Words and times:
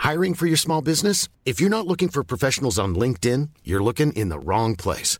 Hiring 0.03 0.33
for 0.33 0.47
your 0.47 0.57
small 0.57 0.81
business? 0.81 1.27
If 1.45 1.59
you're 1.59 1.69
not 1.69 1.85
looking 1.87 2.09
for 2.09 2.23
professionals 2.23 2.79
on 2.79 2.95
LinkedIn, 2.95 3.49
you're 3.63 3.83
looking 3.83 4.11
in 4.15 4.29
the 4.29 4.39
wrong 4.43 4.75
place. 4.75 5.19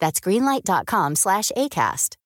That's 0.00 0.20
greenlight.com 0.20 1.16
slash 1.16 1.52
ACAST. 1.56 2.16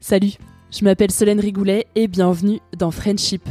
Salut, 0.00 0.34
je 0.70 0.84
m'appelle 0.84 1.10
Solène 1.10 1.40
Rigoulet 1.40 1.86
et 1.96 2.06
bienvenue 2.06 2.60
dans 2.76 2.92
Friendship. 2.92 3.42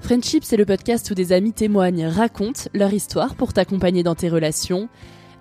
Friendship, 0.00 0.42
c'est 0.42 0.56
le 0.56 0.64
podcast 0.64 1.08
où 1.10 1.14
des 1.14 1.32
amis 1.32 1.52
témoignent, 1.52 2.06
racontent 2.06 2.62
leur 2.74 2.92
histoire 2.92 3.36
pour 3.36 3.52
t'accompagner 3.52 4.02
dans 4.02 4.16
tes 4.16 4.28
relations. 4.28 4.88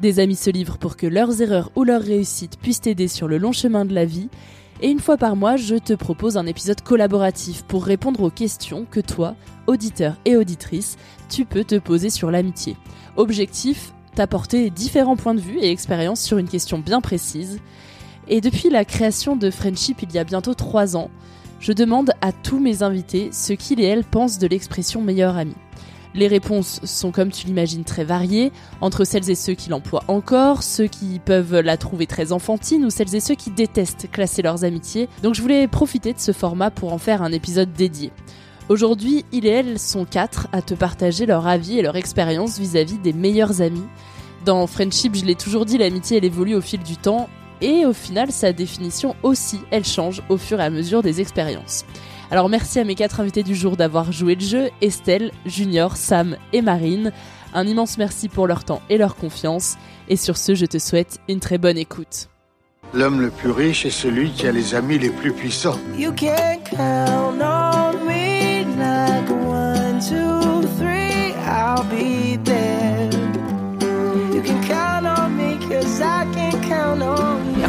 Des 0.01 0.19
amis 0.19 0.35
se 0.35 0.51
livrent 0.51 0.77
pour 0.77 0.97
que 0.97 1.07
leurs 1.07 1.41
erreurs 1.41 1.71
ou 1.75 1.83
leurs 1.83 2.03
réussites 2.03 2.59
puissent 2.59 2.81
t'aider 2.81 3.07
sur 3.07 3.27
le 3.27 3.39
long 3.39 3.53
chemin 3.53 3.85
de 3.85 3.95
la 3.95 4.05
vie. 4.05 4.29
Et 4.81 4.89
une 4.89 4.99
fois 4.99 5.17
par 5.17 5.35
mois, 5.35 5.55
je 5.55 5.75
te 5.75 5.93
propose 5.93 6.37
un 6.37 6.45
épisode 6.45 6.81
collaboratif 6.81 7.63
pour 7.63 7.85
répondre 7.85 8.21
aux 8.21 8.29
questions 8.29 8.85
que 8.85 8.99
toi, 8.99 9.35
auditeur 9.67 10.17
et 10.25 10.37
auditrice, 10.37 10.97
tu 11.29 11.45
peux 11.45 11.63
te 11.63 11.79
poser 11.79 12.09
sur 12.09 12.29
l'amitié. 12.29 12.77
Objectif, 13.15 13.93
t'apporter 14.15 14.69
différents 14.69 15.15
points 15.15 15.33
de 15.33 15.41
vue 15.41 15.59
et 15.59 15.71
expériences 15.71 16.21
sur 16.21 16.37
une 16.37 16.49
question 16.49 16.79
bien 16.79 17.01
précise. 17.01 17.59
Et 18.27 18.41
depuis 18.41 18.69
la 18.69 18.85
création 18.85 19.35
de 19.35 19.49
Friendship 19.49 20.01
il 20.03 20.11
y 20.11 20.19
a 20.19 20.23
bientôt 20.23 20.53
trois 20.53 20.95
ans, 20.95 21.09
je 21.59 21.73
demande 21.73 22.11
à 22.21 22.31
tous 22.31 22.59
mes 22.59 22.83
invités 22.83 23.29
ce 23.31 23.53
qu'ils 23.53 23.79
et 23.79 23.85
elles 23.85 24.03
pensent 24.03 24.39
de 24.39 24.47
l'expression 24.47 25.01
meilleur 25.01 25.37
ami. 25.37 25.55
Les 26.13 26.27
réponses 26.27 26.81
sont 26.83 27.11
comme 27.11 27.31
tu 27.31 27.47
l'imagines 27.47 27.85
très 27.85 28.03
variées, 28.03 28.51
entre 28.81 29.05
celles 29.05 29.29
et 29.29 29.35
ceux 29.35 29.53
qui 29.53 29.69
l'emploient 29.69 30.03
encore, 30.09 30.61
ceux 30.61 30.87
qui 30.87 31.19
peuvent 31.19 31.59
la 31.59 31.77
trouver 31.77 32.05
très 32.05 32.33
enfantine 32.33 32.83
ou 32.83 32.89
celles 32.89 33.15
et 33.15 33.21
ceux 33.21 33.35
qui 33.35 33.49
détestent 33.49 34.09
classer 34.11 34.41
leurs 34.41 34.65
amitiés. 34.65 35.07
Donc 35.23 35.35
je 35.35 35.41
voulais 35.41 35.67
profiter 35.67 36.11
de 36.11 36.19
ce 36.19 36.33
format 36.33 36.69
pour 36.69 36.91
en 36.91 36.97
faire 36.97 37.21
un 37.21 37.31
épisode 37.31 37.71
dédié. 37.71 38.11
Aujourd'hui, 38.71 39.25
il 39.33 39.45
et 39.45 39.49
elles 39.49 39.77
sont 39.77 40.05
quatre 40.05 40.47
à 40.53 40.61
te 40.61 40.73
partager 40.73 41.25
leur 41.25 41.45
avis 41.45 41.77
et 41.77 41.81
leur 41.81 41.97
expérience 41.97 42.57
vis-à-vis 42.57 42.99
des 42.99 43.11
meilleurs 43.11 43.61
amis. 43.61 43.83
Dans 44.45 44.65
Friendship, 44.65 45.13
je 45.13 45.25
l'ai 45.25 45.35
toujours 45.35 45.65
dit, 45.65 45.77
l'amitié 45.77 46.19
elle 46.19 46.23
évolue 46.23 46.55
au 46.55 46.61
fil 46.61 46.81
du 46.81 46.95
temps 46.95 47.27
et 47.59 47.85
au 47.85 47.91
final 47.91 48.31
sa 48.31 48.53
définition 48.53 49.13
aussi, 49.23 49.59
elle 49.71 49.83
change 49.83 50.23
au 50.29 50.37
fur 50.37 50.61
et 50.61 50.63
à 50.63 50.69
mesure 50.69 51.03
des 51.03 51.19
expériences. 51.19 51.83
Alors 52.31 52.47
merci 52.47 52.79
à 52.79 52.85
mes 52.85 52.95
quatre 52.95 53.19
invités 53.19 53.43
du 53.43 53.55
jour 53.55 53.75
d'avoir 53.75 54.13
joué 54.13 54.35
le 54.35 54.41
jeu, 54.41 54.69
Estelle, 54.79 55.31
Junior, 55.45 55.97
Sam 55.97 56.37
et 56.53 56.61
Marine. 56.61 57.11
Un 57.53 57.67
immense 57.67 57.97
merci 57.97 58.29
pour 58.29 58.47
leur 58.47 58.63
temps 58.63 58.81
et 58.89 58.97
leur 58.97 59.17
confiance. 59.17 59.75
Et 60.07 60.15
sur 60.15 60.37
ce, 60.37 60.55
je 60.55 60.65
te 60.65 60.77
souhaite 60.77 61.19
une 61.27 61.41
très 61.41 61.57
bonne 61.57 61.77
écoute. 61.77 62.29
L'homme 62.93 63.19
le 63.19 63.31
plus 63.31 63.51
riche 63.51 63.85
est 63.85 63.89
celui 63.89 64.31
qui 64.31 64.47
a 64.47 64.53
les 64.53 64.75
amis 64.75 64.97
les 64.97 65.09
plus 65.09 65.33
puissants. 65.33 65.77
You 65.97 66.13
can 66.13 66.57
count 66.63 67.41
on 67.41 67.80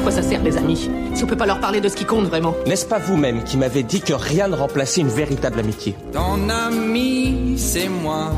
quoi 0.03 0.11
ça 0.11 0.23
sert 0.23 0.43
les 0.43 0.57
amis 0.57 0.91
Si 1.15 1.25
on 1.25 1.27
peut 1.27 1.37
pas 1.37 1.47
leur 1.47 1.61
parler 1.61 1.81
de 1.81 1.89
ce 1.89 1.97
qui 1.97 2.05
compte 2.05 2.27
vraiment 2.27 2.55
N'est-ce 2.67 2.87
pas 2.87 2.99
vous-même 2.99 3.45
qui 3.45 3.57
m'avez 3.57 3.83
dit 3.83 4.01
que 4.01 4.13
rien 4.13 4.49
ne 4.49 4.57
remplaçait 4.57 5.01
une 5.01 5.09
véritable 5.09 5.61
amitié 5.61 5.95
Ton 6.13 6.49
ami, 6.49 7.55
c'est 7.57 7.89
moi. 7.89 8.33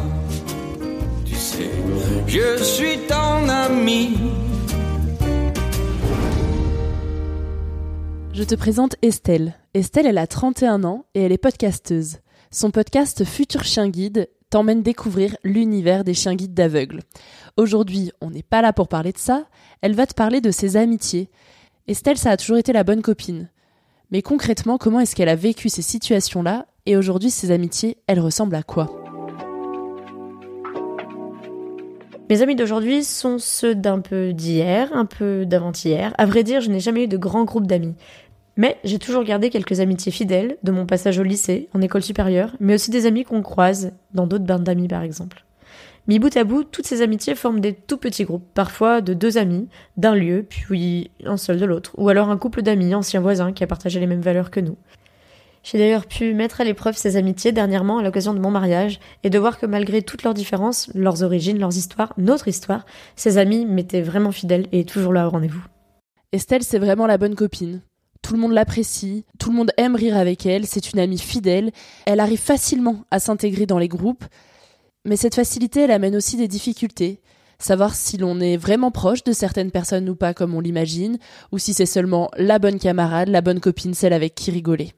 Tu 1.25 1.35
sais, 1.35 1.71
je 2.27 2.63
suis 2.63 2.99
ton 3.09 3.49
ami. 3.49 4.19
Je 8.33 8.43
te 8.43 8.55
présente 8.55 8.97
Estelle. 9.01 9.55
Estelle, 9.75 10.07
elle 10.07 10.19
a 10.19 10.27
31 10.27 10.85
ans 10.85 11.07
et 11.15 11.23
elle 11.23 11.33
est 11.33 11.39
podcasteuse. 11.39 12.19
Son 12.51 12.71
podcast 12.71 13.25
Futur 13.25 13.65
Chien 13.65 13.89
Guide 13.89 14.29
t'emmène 14.51 14.83
découvrir 14.83 15.37
l'univers 15.43 16.05
des 16.05 16.15
chiens 16.15 16.35
guides 16.35 16.55
d'aveugles. 16.55 17.01
Aujourd'hui, 17.57 18.13
on 18.21 18.31
n'est 18.31 18.43
pas 18.43 18.63
là 18.63 18.73
pour 18.73 18.89
parler 18.89 19.13
de 19.13 19.19
ça, 19.19 19.47
elle 19.81 19.95
va 19.95 20.07
te 20.07 20.15
parler 20.15 20.41
de 20.41 20.51
ses 20.51 20.77
amitiés. 20.77 21.31
Estelle, 21.87 22.17
ça 22.17 22.31
a 22.31 22.37
toujours 22.39 22.57
été 22.57 22.73
la 22.73 22.83
bonne 22.83 23.03
copine. 23.03 23.51
Mais 24.11 24.23
concrètement, 24.23 24.79
comment 24.79 25.01
est-ce 25.01 25.15
qu'elle 25.15 25.29
a 25.29 25.37
vécu 25.37 25.69
ces 25.69 25.83
situations-là 25.83 26.65
et 26.87 26.97
aujourd'hui, 26.97 27.29
ses 27.29 27.51
amitiés, 27.51 27.99
elles 28.07 28.21
ressemblent 28.21 28.55
à 28.55 28.63
quoi? 28.63 28.91
Mes 32.31 32.41
amis 32.41 32.57
d'aujourd'hui 32.57 33.05
sont 33.05 33.37
ceux 33.39 33.75
d'un 33.75 34.01
peu 34.01 34.33
d'hier, 34.33 34.91
un 34.95 35.05
peu 35.05 35.45
d'avant-hier. 35.45 36.15
À 36.17 36.25
vrai 36.25 36.43
dire, 36.43 36.63
je 36.63 36.71
n'ai 36.71 36.81
jamais 36.81 37.05
eu 37.05 37.09
de 37.09 37.19
grand 37.19 37.45
groupe 37.45 37.67
d'amis. 37.67 37.95
Mais 38.57 38.79
j'ai 38.85 38.99
toujours 38.99 39.25
gardé 39.25 39.51
quelques 39.51 39.81
amitiés 39.81 40.13
fidèles 40.13 40.57
de 40.63 40.73
mon 40.73 40.87
passage 40.87 41.19
au 41.19 41.23
lycée, 41.23 41.69
en 41.75 41.83
école 41.83 42.03
supérieure, 42.03 42.57
mais 42.61 42.75
aussi 42.75 42.91
des 42.91 43.05
amis 43.05 43.25
qu'on 43.25 43.43
croise 43.43 43.93
dans 44.15 44.27
d'autres 44.27 44.45
bandes 44.45 44.65
d'amis 44.65 44.89
par 44.89 45.03
exemple. 45.03 45.44
Mis 46.07 46.19
bout 46.19 46.37
à 46.37 46.45
bout, 46.45 46.65
toutes 46.65 46.87
ces 46.87 47.01
amitiés 47.01 47.35
forment 47.35 47.61
des 47.61 47.73
tout 47.73 47.97
petits 47.97 48.25
groupes, 48.25 48.47
parfois 48.53 49.01
de 49.01 49.15
deux 49.15 49.39
amis, 49.39 49.69
d'un 49.97 50.15
lieu, 50.15 50.45
puis 50.47 51.11
un 51.25 51.39
seul 51.39 51.59
de 51.59 51.65
l'autre, 51.65 51.93
ou 51.97 52.11
alors 52.11 52.29
un 52.29 52.37
couple 52.37 52.61
d'amis, 52.61 52.95
anciens 52.95 53.23
voisins, 53.23 53.53
qui 53.53 53.65
a 53.65 53.67
partagé 53.67 54.01
les 54.01 54.07
mêmes 54.07 54.21
valeurs 54.21 54.51
que 54.51 54.61
nous. 54.61 54.77
J'ai 55.63 55.79
d'ailleurs 55.79 56.05
pu 56.05 56.35
mettre 56.35 56.61
à 56.61 56.65
l'épreuve 56.65 56.95
ces 56.95 57.17
amitiés 57.17 57.53
dernièrement 57.53 57.97
à 57.97 58.03
l'occasion 58.03 58.35
de 58.35 58.39
mon 58.39 58.51
mariage, 58.51 59.01
et 59.23 59.31
de 59.31 59.39
voir 59.39 59.59
que 59.59 59.65
malgré 59.65 60.03
toutes 60.03 60.25
leurs 60.25 60.35
différences, 60.35 60.91
leurs 60.95 61.23
origines, 61.23 61.59
leurs 61.59 61.79
histoires, 61.79 62.13
notre 62.19 62.49
histoire, 62.49 62.85
ces 63.17 63.39
amis 63.39 63.65
m'étaient 63.65 64.03
vraiment 64.03 64.33
fidèles 64.33 64.67
et 64.73 64.85
toujours 64.85 65.15
là 65.15 65.27
au 65.27 65.31
rendez-vous. 65.31 65.65
Estelle, 66.33 66.65
c'est 66.65 66.79
vraiment 66.79 67.07
la 67.07 67.17
bonne 67.17 67.35
copine. 67.35 67.81
Tout 68.21 68.35
le 68.35 68.41
monde 68.41 68.53
l'apprécie, 68.53 69.25
tout 69.39 69.51
le 69.51 69.57
monde 69.57 69.73
aime 69.79 69.97
rire 69.97 70.19
avec 70.19 70.45
elle, 70.45 70.67
c'est 70.67 70.93
une 70.93 70.99
amie 70.99 71.19
fidèle, 71.19 71.73
elle 72.05 72.21
arrive 72.21 72.41
facilement 72.41 73.05
à 73.11 73.19
s'intégrer 73.19 73.65
dans 73.65 73.79
les 73.79 73.89
groupes, 73.89 74.25
mais 75.05 75.17
cette 75.17 75.35
facilité, 75.35 75.81
elle 75.81 75.91
amène 75.91 76.17
aussi 76.17 76.37
des 76.37 76.49
difficultés. 76.49 77.21
Savoir 77.59 77.95
si 77.95 78.17
l'on 78.17 78.41
est 78.41 78.57
vraiment 78.57 78.91
proche 78.91 79.23
de 79.23 79.33
certaines 79.33 79.71
personnes 79.71 80.09
ou 80.09 80.17
pas 80.17 80.35
comme 80.35 80.55
on 80.55 80.61
l'imagine, 80.61 81.19
ou 81.53 81.59
si 81.59 81.73
c'est 81.75 81.87
seulement 81.87 82.31
la 82.37 82.59
bonne 82.59 82.79
camarade, 82.79 83.29
la 83.29 83.41
bonne 83.41 83.61
copine, 83.61 83.95
celle 83.95 84.13
avec 84.13 84.35
qui 84.35 84.51
rigoler. 84.51 84.93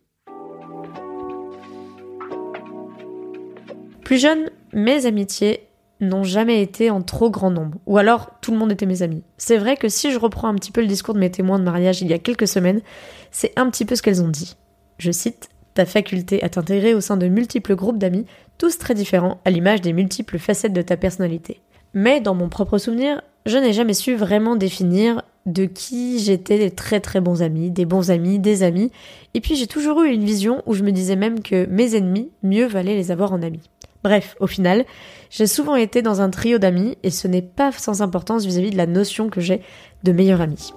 Plus 4.04 4.18
jeune, 4.18 4.50
mes 4.72 5.06
amitiés 5.06 5.68
n'ont 6.00 6.24
jamais 6.24 6.62
été 6.62 6.90
en 6.90 7.02
trop 7.02 7.30
grand 7.30 7.50
nombre, 7.50 7.78
ou 7.86 7.98
alors 7.98 8.30
tout 8.40 8.52
le 8.52 8.58
monde 8.58 8.70
était 8.70 8.86
mes 8.86 9.02
amis. 9.02 9.24
C'est 9.38 9.56
vrai 9.56 9.76
que 9.76 9.88
si 9.88 10.12
je 10.12 10.18
reprends 10.18 10.48
un 10.48 10.54
petit 10.54 10.70
peu 10.70 10.80
le 10.80 10.86
discours 10.86 11.14
de 11.14 11.18
mes 11.18 11.30
témoins 11.30 11.58
de 11.58 11.64
mariage 11.64 12.02
il 12.02 12.08
y 12.08 12.12
a 12.12 12.18
quelques 12.18 12.48
semaines, 12.48 12.80
c'est 13.32 13.52
un 13.56 13.68
petit 13.70 13.84
peu 13.84 13.96
ce 13.96 14.02
qu'elles 14.02 14.22
ont 14.22 14.28
dit. 14.28 14.56
Je 14.98 15.10
cite 15.10 15.48
ta 15.76 15.84
faculté 15.84 16.42
à 16.42 16.48
t'intégrer 16.48 16.94
au 16.94 17.00
sein 17.00 17.16
de 17.16 17.28
multiples 17.28 17.76
groupes 17.76 17.98
d'amis, 17.98 18.24
tous 18.58 18.78
très 18.78 18.94
différents, 18.94 19.40
à 19.44 19.50
l'image 19.50 19.82
des 19.82 19.92
multiples 19.92 20.38
facettes 20.38 20.72
de 20.72 20.82
ta 20.82 20.96
personnalité. 20.96 21.60
Mais 21.92 22.20
dans 22.20 22.34
mon 22.34 22.48
propre 22.48 22.78
souvenir, 22.78 23.20
je 23.44 23.58
n'ai 23.58 23.72
jamais 23.72 23.94
su 23.94 24.14
vraiment 24.14 24.56
définir 24.56 25.22
de 25.44 25.66
qui 25.66 26.18
j'étais 26.18 26.58
des 26.58 26.70
très 26.70 27.00
très 27.00 27.20
bons 27.20 27.42
amis, 27.42 27.70
des 27.70 27.84
bons 27.84 28.10
amis, 28.10 28.38
des 28.38 28.62
amis, 28.62 28.90
et 29.34 29.40
puis 29.40 29.54
j'ai 29.54 29.66
toujours 29.66 30.02
eu 30.02 30.10
une 30.10 30.24
vision 30.24 30.62
où 30.66 30.74
je 30.74 30.82
me 30.82 30.92
disais 30.92 31.14
même 31.14 31.42
que 31.42 31.66
mes 31.66 31.94
ennemis, 31.94 32.30
mieux 32.42 32.66
valait 32.66 32.96
les 32.96 33.10
avoir 33.10 33.32
en 33.32 33.42
amis. 33.42 33.70
Bref, 34.02 34.34
au 34.40 34.46
final, 34.46 34.84
j'ai 35.30 35.46
souvent 35.46 35.76
été 35.76 36.00
dans 36.00 36.22
un 36.22 36.30
trio 36.30 36.58
d'amis, 36.58 36.96
et 37.02 37.10
ce 37.10 37.28
n'est 37.28 37.42
pas 37.42 37.70
sans 37.70 38.00
importance 38.00 38.46
vis-à-vis 38.46 38.70
de 38.70 38.76
la 38.76 38.86
notion 38.86 39.28
que 39.28 39.40
j'ai 39.40 39.60
de 40.04 40.12
meilleur 40.12 40.40
ami. 40.40 40.72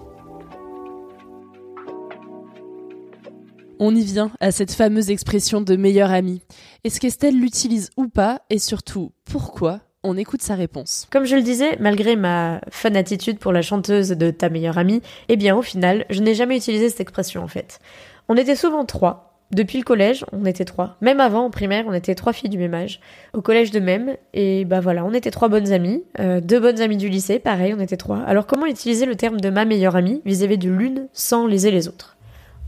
On 3.82 3.96
y 3.96 4.04
vient 4.04 4.30
à 4.42 4.52
cette 4.52 4.74
fameuse 4.74 5.10
expression 5.10 5.62
de 5.62 5.78
meilleur 5.78 6.12
ami. 6.12 6.42
Est-ce 6.84 7.00
qu'Estelle 7.00 7.40
l'utilise 7.40 7.92
ou 7.96 8.10
pas 8.10 8.42
et 8.50 8.60
surtout 8.60 9.14
pourquoi 9.24 9.80
on 10.04 10.18
écoute 10.18 10.42
sa 10.42 10.56
réponse. 10.56 11.08
Comme 11.12 11.26
je 11.26 11.36
le 11.36 11.42
disais, 11.42 11.78
malgré 11.80 12.16
ma 12.16 12.62
fanatitude 12.70 13.38
pour 13.38 13.52
la 13.52 13.62
chanteuse 13.62 14.10
de 14.10 14.32
ta 14.32 14.50
meilleure 14.50 14.78
amie, 14.78 15.02
eh 15.28 15.36
bien 15.36 15.56
au 15.56 15.62
final, 15.62 16.06
je 16.10 16.22
n'ai 16.22 16.36
jamais 16.36 16.58
utilisé 16.58 16.90
cette 16.90 17.02
expression 17.02 17.42
en 17.44 17.48
fait. 17.48 17.80
On 18.28 18.36
était 18.36 18.56
souvent 18.56 18.86
trois. 18.86 19.44
Depuis 19.52 19.78
le 19.78 19.84
collège, 19.84 20.26
on 20.32 20.46
était 20.46 20.66
trois. 20.66 20.98
Même 21.02 21.20
avant, 21.20 21.46
en 21.46 21.50
primaire, 21.50 21.86
on 21.88 21.94
était 21.94 22.16
trois 22.16 22.34
filles 22.34 22.50
du 22.50 22.58
même 22.58 22.74
âge. 22.74 23.00
Au 23.34 23.42
collège 23.42 23.72
de 23.72 23.80
même, 23.80 24.16
et 24.34 24.64
bah 24.64 24.80
voilà, 24.80 25.04
on 25.04 25.14
était 25.14 25.32
trois 25.32 25.48
bonnes 25.48 25.72
amies. 25.72 26.04
Euh, 26.20 26.40
deux 26.40 26.60
bonnes 26.60 26.82
amies 26.82 26.98
du 26.98 27.10
lycée, 27.10 27.40
pareil, 27.40 27.74
on 27.74 27.80
était 27.80 27.98
trois. 27.98 28.20
Alors 28.20 28.46
comment 28.46 28.68
utiliser 28.68 29.06
le 29.06 29.16
terme 29.16 29.40
de 29.40 29.50
ma 29.50 29.66
meilleure 29.66 29.96
amie 29.96 30.22
vis-à-vis 30.26 30.58
de 30.58 30.70
l'une 30.70 31.08
sans 31.14 31.48
léser 31.48 31.72
les 31.72 31.88
autres? 31.88 32.18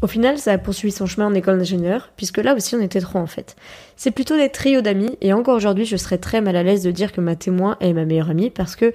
Au 0.01 0.07
final, 0.07 0.37
ça 0.37 0.53
a 0.53 0.57
poursuivi 0.57 0.91
son 0.91 1.05
chemin 1.05 1.27
en 1.27 1.33
école 1.33 1.57
d'ingénieur, 1.57 2.11
puisque 2.17 2.39
là 2.39 2.55
aussi 2.55 2.75
on 2.75 2.81
était 2.81 3.01
trois 3.01 3.21
en 3.21 3.27
fait. 3.27 3.55
C'est 3.95 4.11
plutôt 4.11 4.35
des 4.35 4.49
trios 4.49 4.81
d'amis, 4.81 5.17
et 5.21 5.33
encore 5.33 5.55
aujourd'hui 5.55 5.85
je 5.85 5.97
serais 5.97 6.17
très 6.17 6.41
mal 6.41 6.55
à 6.55 6.63
l'aise 6.63 6.83
de 6.83 6.91
dire 6.91 7.11
que 7.11 7.21
ma 7.21 7.35
témoin 7.35 7.77
est 7.79 7.93
ma 7.93 8.05
meilleure 8.05 8.29
amie, 8.29 8.49
parce 8.49 8.75
que 8.75 8.93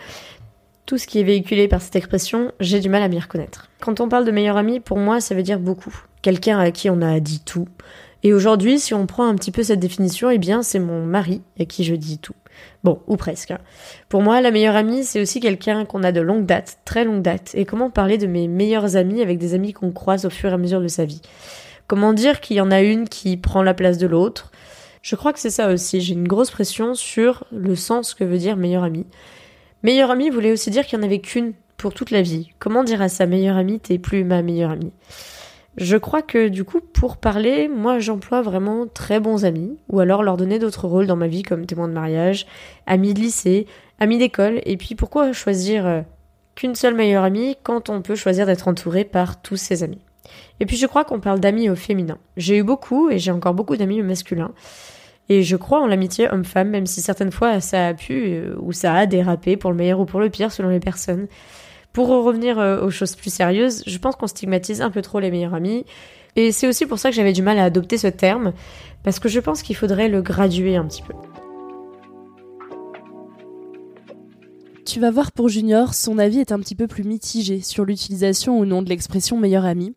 tout 0.84 0.98
ce 0.98 1.06
qui 1.06 1.20
est 1.20 1.24
véhiculé 1.24 1.68
par 1.68 1.80
cette 1.80 1.96
expression, 1.96 2.52
j'ai 2.60 2.80
du 2.80 2.88
mal 2.88 3.02
à 3.02 3.08
m'y 3.08 3.18
reconnaître. 3.18 3.68
Quand 3.80 4.00
on 4.00 4.08
parle 4.08 4.24
de 4.24 4.30
meilleure 4.30 4.56
amie, 4.56 4.80
pour 4.80 4.98
moi 4.98 5.20
ça 5.20 5.34
veut 5.34 5.42
dire 5.42 5.60
beaucoup. 5.60 5.94
Quelqu'un 6.22 6.58
à 6.58 6.70
qui 6.70 6.90
on 6.90 7.02
a 7.02 7.20
dit 7.20 7.40
tout. 7.40 7.68
Et 8.26 8.32
aujourd'hui, 8.32 8.80
si 8.80 8.92
on 8.92 9.06
prend 9.06 9.28
un 9.28 9.36
petit 9.36 9.52
peu 9.52 9.62
cette 9.62 9.78
définition, 9.78 10.30
eh 10.30 10.38
bien 10.38 10.64
c'est 10.64 10.80
mon 10.80 11.06
mari 11.06 11.42
à 11.60 11.64
qui 11.64 11.84
je 11.84 11.94
dis 11.94 12.18
tout. 12.18 12.34
Bon, 12.82 12.98
ou 13.06 13.16
presque. 13.16 13.52
Hein. 13.52 13.60
Pour 14.08 14.20
moi, 14.20 14.40
la 14.40 14.50
meilleure 14.50 14.74
amie, 14.74 15.04
c'est 15.04 15.20
aussi 15.20 15.38
quelqu'un 15.38 15.84
qu'on 15.84 16.02
a 16.02 16.10
de 16.10 16.20
longue 16.20 16.44
date, 16.44 16.78
très 16.84 17.04
longue 17.04 17.22
date. 17.22 17.52
Et 17.54 17.64
comment 17.64 17.88
parler 17.88 18.18
de 18.18 18.26
mes 18.26 18.48
meilleurs 18.48 18.96
amis 18.96 19.22
avec 19.22 19.38
des 19.38 19.54
amis 19.54 19.72
qu'on 19.72 19.92
croise 19.92 20.24
au 20.24 20.30
fur 20.30 20.50
et 20.50 20.54
à 20.54 20.58
mesure 20.58 20.80
de 20.80 20.88
sa 20.88 21.04
vie? 21.04 21.22
Comment 21.86 22.12
dire 22.12 22.40
qu'il 22.40 22.56
y 22.56 22.60
en 22.60 22.72
a 22.72 22.82
une 22.82 23.08
qui 23.08 23.36
prend 23.36 23.62
la 23.62 23.74
place 23.74 23.96
de 23.96 24.08
l'autre? 24.08 24.50
Je 25.02 25.14
crois 25.14 25.32
que 25.32 25.38
c'est 25.38 25.48
ça 25.50 25.72
aussi. 25.72 26.00
J'ai 26.00 26.14
une 26.14 26.26
grosse 26.26 26.50
pression 26.50 26.94
sur 26.94 27.44
le 27.52 27.76
sens 27.76 28.12
que 28.12 28.24
veut 28.24 28.38
dire 28.38 28.56
meilleure 28.56 28.82
amie. 28.82 29.06
Meilleure 29.84 30.10
amie 30.10 30.30
voulait 30.30 30.50
aussi 30.50 30.72
dire 30.72 30.84
qu'il 30.84 30.98
n'y 30.98 31.04
en 31.04 31.06
avait 31.06 31.20
qu'une 31.20 31.52
pour 31.76 31.94
toute 31.94 32.10
la 32.10 32.22
vie. 32.22 32.50
Comment 32.58 32.82
dire 32.82 33.02
à 33.02 33.08
sa 33.08 33.26
meilleure 33.26 33.56
amie 33.56 33.78
t'es 33.78 34.00
plus 34.00 34.24
ma 34.24 34.42
meilleure 34.42 34.72
amie? 34.72 34.90
Je 35.76 35.96
crois 35.96 36.22
que 36.22 36.48
du 36.48 36.64
coup, 36.64 36.80
pour 36.80 37.18
parler, 37.18 37.68
moi 37.68 37.98
j'emploie 37.98 38.40
vraiment 38.42 38.86
très 38.86 39.20
bons 39.20 39.44
amis, 39.44 39.76
ou 39.88 40.00
alors 40.00 40.22
leur 40.22 40.36
donner 40.36 40.58
d'autres 40.58 40.86
rôles 40.86 41.06
dans 41.06 41.16
ma 41.16 41.26
vie 41.26 41.42
comme 41.42 41.66
témoin 41.66 41.88
de 41.88 41.92
mariage, 41.92 42.46
amis 42.86 43.12
de 43.12 43.20
lycée, 43.20 43.66
amis 43.98 44.18
d'école, 44.18 44.60
et 44.64 44.76
puis 44.76 44.94
pourquoi 44.94 45.32
choisir 45.32 45.86
euh, 45.86 46.00
qu'une 46.54 46.74
seule 46.74 46.94
meilleure 46.94 47.24
amie 47.24 47.56
quand 47.62 47.90
on 47.90 48.00
peut 48.00 48.14
choisir 48.14 48.46
d'être 48.46 48.68
entouré 48.68 49.04
par 49.04 49.42
tous 49.42 49.56
ses 49.56 49.82
amis? 49.82 50.00
Et 50.60 50.66
puis 50.66 50.76
je 50.76 50.86
crois 50.86 51.04
qu'on 51.04 51.20
parle 51.20 51.40
d'amis 51.40 51.68
au 51.68 51.76
féminin. 51.76 52.18
J'ai 52.36 52.58
eu 52.58 52.62
beaucoup 52.62 53.10
et 53.10 53.18
j'ai 53.18 53.30
encore 53.30 53.54
beaucoup 53.54 53.76
d'amis 53.76 54.02
masculins. 54.02 54.52
Et 55.28 55.42
je 55.42 55.56
crois 55.56 55.80
en 55.80 55.86
l'amitié 55.86 56.30
homme-femme, 56.30 56.70
même 56.70 56.86
si 56.86 57.02
certaines 57.02 57.32
fois 57.32 57.60
ça 57.60 57.88
a 57.88 57.94
pu 57.94 58.14
euh, 58.26 58.54
ou 58.60 58.72
ça 58.72 58.94
a 58.94 59.06
dérapé 59.06 59.56
pour 59.56 59.70
le 59.70 59.76
meilleur 59.76 60.00
ou 60.00 60.04
pour 60.04 60.20
le 60.20 60.30
pire 60.30 60.52
selon 60.52 60.68
les 60.68 60.80
personnes. 60.80 61.26
Pour 61.96 62.08
revenir 62.08 62.58
euh, 62.58 62.84
aux 62.84 62.90
choses 62.90 63.16
plus 63.16 63.32
sérieuses, 63.32 63.82
je 63.86 63.96
pense 63.96 64.16
qu'on 64.16 64.26
stigmatise 64.26 64.82
un 64.82 64.90
peu 64.90 65.00
trop 65.00 65.18
les 65.18 65.30
meilleurs 65.30 65.54
amis. 65.54 65.86
Et 66.36 66.52
c'est 66.52 66.68
aussi 66.68 66.84
pour 66.84 66.98
ça 66.98 67.08
que 67.08 67.16
j'avais 67.16 67.32
du 67.32 67.40
mal 67.40 67.58
à 67.58 67.64
adopter 67.64 67.96
ce 67.96 68.08
terme, 68.08 68.52
parce 69.02 69.18
que 69.18 69.30
je 69.30 69.40
pense 69.40 69.62
qu'il 69.62 69.76
faudrait 69.76 70.10
le 70.10 70.20
graduer 70.20 70.76
un 70.76 70.84
petit 70.84 71.00
peu. 71.00 71.14
Tu 74.84 75.00
vas 75.00 75.10
voir 75.10 75.32
pour 75.32 75.48
Junior, 75.48 75.94
son 75.94 76.18
avis 76.18 76.40
est 76.40 76.52
un 76.52 76.58
petit 76.58 76.74
peu 76.74 76.86
plus 76.86 77.02
mitigé 77.02 77.62
sur 77.62 77.86
l'utilisation 77.86 78.58
ou 78.58 78.66
non 78.66 78.82
de 78.82 78.90
l'expression 78.90 79.38
meilleur 79.38 79.64
ami. 79.64 79.94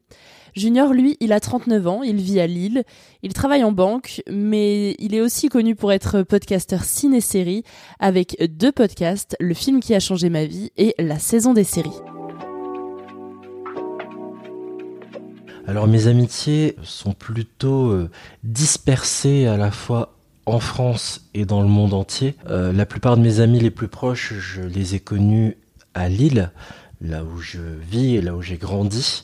Junior, 0.60 0.92
lui, 0.92 1.16
il 1.22 1.32
a 1.32 1.40
39 1.40 1.88
ans, 1.88 2.04
il 2.04 2.18
vit 2.18 2.42
à 2.42 2.46
Lille, 2.46 2.84
il 3.24 3.32
travaille 3.32 3.64
en 3.64 3.72
banque, 3.72 4.22
mais 4.30 4.94
il 5.00 5.16
est 5.16 5.22
aussi 5.22 5.48
connu 5.48 5.74
pour 5.74 5.94
être 5.94 6.22
podcasteur 6.22 6.84
ciné-série 6.84 7.64
avec 8.02 8.36
deux 8.58 8.74
podcasts, 8.74 9.38
Le 9.40 9.54
film 9.54 9.80
qui 9.80 9.96
a 9.96 10.02
changé 10.02 10.30
ma 10.30 10.44
vie 10.44 10.72
et 10.76 10.96
La 11.00 11.18
saison 11.18 11.54
des 11.54 11.64
séries. 11.64 11.96
Alors 15.66 15.88
mes 15.88 16.08
amitiés 16.08 16.76
sont 16.84 17.14
plutôt 17.14 17.92
euh, 17.92 18.10
dispersées 18.44 19.48
à 19.48 19.56
la 19.56 19.72
fois 19.72 20.18
en 20.46 20.60
France 20.60 21.30
et 21.34 21.46
dans 21.46 21.62
le 21.62 21.70
monde 21.70 21.94
entier. 21.94 22.36
Euh, 22.50 22.74
la 22.74 22.86
plupart 22.86 23.16
de 23.16 23.22
mes 23.22 23.40
amis 23.40 23.62
les 23.62 23.72
plus 23.72 23.88
proches, 23.88 24.34
je 24.34 24.62
les 24.62 24.96
ai 24.96 25.00
connus 25.00 25.56
à 25.94 26.10
Lille, 26.10 26.52
là 27.00 27.24
où 27.24 27.38
je 27.38 27.62
vis 27.62 28.18
et 28.18 28.22
là 28.22 28.36
où 28.36 28.42
j'ai 28.42 28.58
grandi 28.58 29.24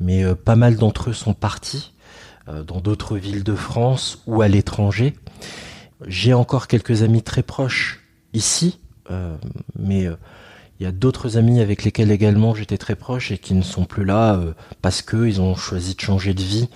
mais 0.00 0.24
euh, 0.24 0.34
pas 0.34 0.56
mal 0.56 0.76
d'entre 0.76 1.10
eux 1.10 1.14
sont 1.14 1.34
partis 1.34 1.92
euh, 2.48 2.62
dans 2.62 2.80
d'autres 2.80 3.16
villes 3.16 3.44
de 3.44 3.54
France 3.54 4.22
ou 4.26 4.42
à 4.42 4.48
l'étranger. 4.48 5.14
J'ai 6.06 6.34
encore 6.34 6.66
quelques 6.66 7.02
amis 7.02 7.22
très 7.22 7.42
proches 7.42 8.00
ici, 8.32 8.78
euh, 9.10 9.36
mais 9.78 10.06
il 10.78 10.84
y 10.84 10.86
a 10.86 10.92
d'autres 10.92 11.38
amis 11.38 11.60
avec 11.60 11.84
lesquels 11.84 12.10
également 12.10 12.54
j'étais 12.54 12.76
très 12.76 12.96
proche 12.96 13.30
et 13.30 13.38
qui 13.38 13.54
ne 13.54 13.62
sont 13.62 13.84
plus 13.84 14.04
là 14.04 14.38
parce 14.82 15.00
qu'ils 15.00 15.40
ont 15.40 15.54
choisi 15.54 15.94
de 15.94 16.00
changer 16.00 16.34
de 16.34 16.42
vie 16.42 16.68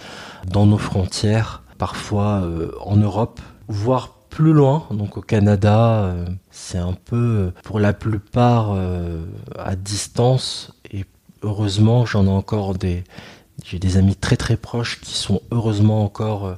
dans 0.46 0.64
nos 0.64 0.78
frontières, 0.78 1.62
parfois 1.76 2.48
en 2.80 2.96
Europe, 2.96 3.40
voire 3.68 4.14
plus 4.30 4.54
loin, 4.54 4.86
donc 4.90 5.18
au 5.18 5.20
Canada. 5.20 6.14
c'est 6.50 6.78
un 6.78 6.94
peu 6.94 7.52
pour 7.62 7.78
la 7.78 7.92
plupart 7.92 8.74
à 9.58 9.76
distance 9.76 10.72
heureusement, 11.42 12.06
j'en 12.06 12.26
ai 12.26 12.30
encore 12.30 12.74
des. 12.74 13.04
J'ai 13.64 13.78
des 13.78 13.96
amis 13.98 14.16
très 14.16 14.36
très 14.36 14.56
proches 14.56 15.00
qui 15.00 15.12
sont 15.12 15.42
heureusement 15.50 16.02
encore 16.02 16.46
euh, 16.46 16.54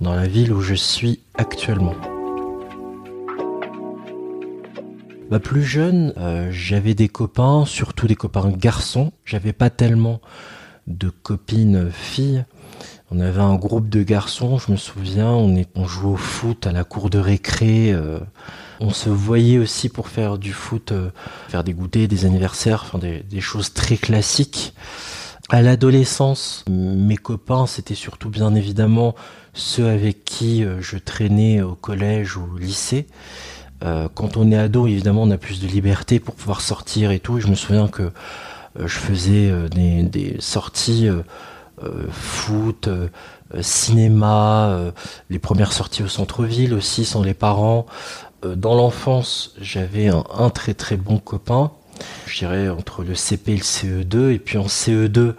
dans 0.00 0.14
la 0.14 0.26
ville 0.26 0.52
où 0.52 0.60
je 0.60 0.74
suis 0.74 1.20
actuellement. 1.34 1.94
Plus 5.38 5.62
jeune, 5.62 6.12
euh, 6.18 6.48
j'avais 6.50 6.94
des 6.94 7.08
copains, 7.08 7.64
surtout 7.64 8.08
des 8.08 8.16
copains 8.16 8.50
garçons. 8.50 9.12
J'avais 9.24 9.52
pas 9.52 9.70
tellement 9.70 10.20
de 10.88 11.08
copines 11.08 11.90
filles. 11.92 12.44
On 13.12 13.20
avait 13.20 13.40
un 13.40 13.54
groupe 13.54 13.88
de 13.88 14.02
garçons, 14.02 14.58
je 14.58 14.72
me 14.72 14.76
souviens, 14.76 15.30
on 15.30 15.86
jouait 15.86 16.12
au 16.12 16.16
foot 16.16 16.66
à 16.66 16.72
la 16.72 16.84
cour 16.84 17.10
de 17.10 17.18
récré. 17.18 17.92
Euh, 17.92 18.20
On 18.82 18.90
se 18.94 19.10
voyait 19.10 19.58
aussi 19.58 19.90
pour 19.90 20.08
faire 20.08 20.38
du 20.38 20.54
foot, 20.54 20.92
euh, 20.92 21.10
faire 21.48 21.64
des 21.64 21.74
goûters, 21.74 22.08
des 22.08 22.24
anniversaires, 22.24 22.82
enfin 22.86 22.98
des, 22.98 23.40
choses 23.40 23.74
très 23.74 23.98
classiques. 23.98 24.72
À 25.50 25.60
l'adolescence, 25.60 26.64
mes 26.68 27.18
copains, 27.18 27.66
c'était 27.66 27.94
surtout 27.94 28.30
bien 28.30 28.54
évidemment 28.54 29.14
ceux 29.52 29.86
avec 29.86 30.24
qui 30.24 30.64
euh, 30.64 30.80
je 30.80 30.96
traînais 30.96 31.60
au 31.60 31.74
collège 31.74 32.38
ou 32.38 32.48
au 32.54 32.56
lycée. 32.56 33.06
Euh, 33.84 34.08
quand 34.14 34.38
on 34.38 34.50
est 34.50 34.56
ado, 34.56 34.86
évidemment, 34.86 35.24
on 35.24 35.30
a 35.30 35.38
plus 35.38 35.60
de 35.60 35.66
liberté 35.66 36.18
pour 36.18 36.34
pouvoir 36.34 36.62
sortir 36.62 37.10
et 37.10 37.20
tout. 37.20 37.38
Je 37.38 37.48
me 37.48 37.56
souviens 37.56 37.88
que 37.88 38.10
je 38.78 38.86
faisais 38.86 39.52
des, 39.68 40.36
sorties 40.38 41.08
foot, 42.10 42.88
cinéma, 43.60 44.92
les 45.28 45.40
premières 45.40 45.72
sorties 45.72 46.04
au 46.04 46.08
centre-ville 46.08 46.72
aussi 46.72 47.04
sans 47.04 47.22
les 47.22 47.34
parents. 47.34 47.86
Dans 48.42 48.74
l'enfance, 48.74 49.54
j'avais 49.60 50.08
un, 50.08 50.50
très 50.50 50.74
très 50.74 50.96
bon 50.96 51.18
copain. 51.18 51.72
Je 52.26 52.38
dirais 52.38 52.68
entre 52.68 53.02
le 53.02 53.14
CP 53.14 53.52
et 53.52 53.56
le 53.56 53.62
CE2. 53.62 54.30
Et 54.30 54.38
puis 54.38 54.58
en 54.58 54.66
CE2, 54.66 55.34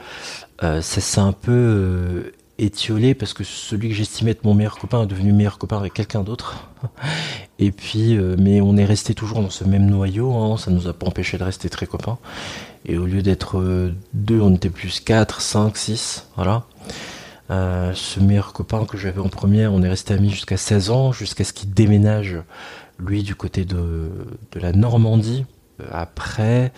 ça 0.62 0.81
s'est 0.81 1.22
un 1.22 1.34
peu 1.34 2.31
étiolé 2.62 3.15
parce 3.15 3.34
que 3.34 3.43
celui 3.43 3.89
que 3.89 3.96
j'estimais 3.96 4.31
être 4.31 4.43
mon 4.43 4.53
meilleur 4.53 4.77
copain 4.77 5.03
est 5.03 5.08
devenu 5.08 5.34
meilleur 5.34 5.58
copain 5.58 5.77
avec 5.77 5.93
quelqu'un 5.93 6.22
d'autre. 6.22 6.67
Et 7.60 7.72
puis, 7.72 8.15
euh, 8.15 8.36
mais 8.39 8.62
on 8.62 8.77
est 8.77 8.86
resté 8.86 9.13
toujours 9.13 9.41
dans 9.41 9.50
ce 9.50 9.63
même 9.63 9.88
noyau, 9.88 10.34
hein, 10.34 10.58
ça 10.58 10.72
nous 10.72 10.88
a 10.88 10.93
pas 10.93 11.08
empêché 11.08 11.38
de 11.38 11.43
rester 11.43 11.70
très 11.70 11.88
copains. 11.88 12.17
Et 12.86 12.98
au 12.98 13.05
lieu 13.05 13.22
d'être 13.22 13.60
euh, 13.60 13.93
deux, 14.13 14.39
on 14.39 14.53
était 14.55 14.70
plus 14.70 15.00
4, 15.00 15.41
5, 15.41 15.77
6, 15.77 16.27
voilà. 16.36 16.63
Euh, 17.50 17.91
ce 17.93 18.20
meilleur 18.20 18.53
copain 18.53 18.86
que 18.86 18.98
j'avais 18.98 19.20
en 19.20 19.27
première, 19.27 19.74
on 19.74 19.84
est 19.84 19.89
resté 19.89 20.13
amis 20.13 20.29
jusqu'à 20.29 20.58
16 20.58 20.89
ans, 20.89 21.12
jusqu'à 21.12 21.43
ce 21.43 21.51
qu'il 21.51 21.72
déménage, 21.72 22.38
lui, 23.05 23.24
du 23.24 23.36
côté 23.36 23.65
de, 23.65 24.12
de 24.51 24.60
la 24.60 24.72
Normandie. 24.72 25.46
Après, 25.91 26.72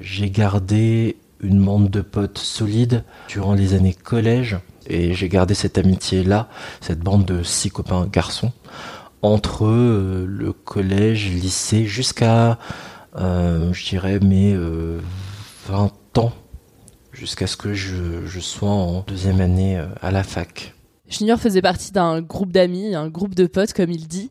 j'ai 0.00 0.30
gardé 0.30 1.16
une 1.40 1.62
bande 1.64 1.90
de 1.90 2.00
potes 2.00 2.38
solides 2.38 3.04
durant 3.28 3.54
les 3.54 3.74
années 3.74 3.94
collège. 3.94 4.58
Et 4.88 5.14
j'ai 5.14 5.28
gardé 5.28 5.54
cette 5.54 5.78
amitié-là, 5.78 6.48
cette 6.80 7.00
bande 7.00 7.24
de 7.24 7.42
six 7.42 7.70
copains 7.70 8.06
garçons, 8.06 8.52
entre 9.22 9.66
euh, 9.66 10.24
le 10.28 10.52
collège, 10.52 11.30
lycée, 11.30 11.86
jusqu'à, 11.86 12.58
euh, 13.16 13.72
je 13.72 13.88
dirais, 13.88 14.20
mes 14.20 14.54
20 14.54 14.60
euh, 14.60 15.00
ans, 16.18 16.32
jusqu'à 17.12 17.48
ce 17.48 17.56
que 17.56 17.74
je, 17.74 18.26
je, 18.26 18.40
sois 18.40 18.70
en 18.70 19.00
deuxième 19.00 19.40
année 19.40 19.82
à 20.00 20.10
la 20.12 20.22
fac. 20.22 20.74
Junior 21.08 21.40
faisait 21.40 21.62
partie 21.62 21.92
d'un 21.92 22.20
groupe 22.20 22.52
d'amis, 22.52 22.94
un 22.94 23.08
groupe 23.08 23.34
de 23.34 23.46
potes, 23.46 23.72
comme 23.72 23.90
il 23.90 24.06
dit. 24.06 24.30